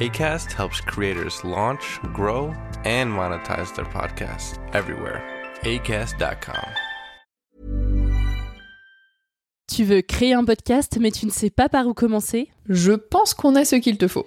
ACAST 0.00 0.52
helps 0.52 0.80
creators 0.80 1.44
launch, 1.44 2.00
grow, 2.12 2.52
and 2.84 3.12
monetize 3.12 3.74
their 3.76 3.84
podcasts 3.86 4.58
everywhere. 4.74 5.22
ACAST.com. 5.62 6.74
Tu 9.68 9.84
veux 9.84 10.02
créer 10.02 10.34
un 10.34 10.44
podcast 10.44 10.98
mais 11.00 11.10
tu 11.10 11.26
ne 11.26 11.30
sais 11.30 11.50
pas 11.50 11.68
par 11.68 11.86
où 11.86 11.94
commencer? 11.94 12.48
Je 12.68 12.92
pense 12.92 13.34
qu'on 13.34 13.54
a 13.56 13.64
ce 13.64 13.76
qu'il 13.76 13.96
te 13.98 14.08
faut. 14.08 14.26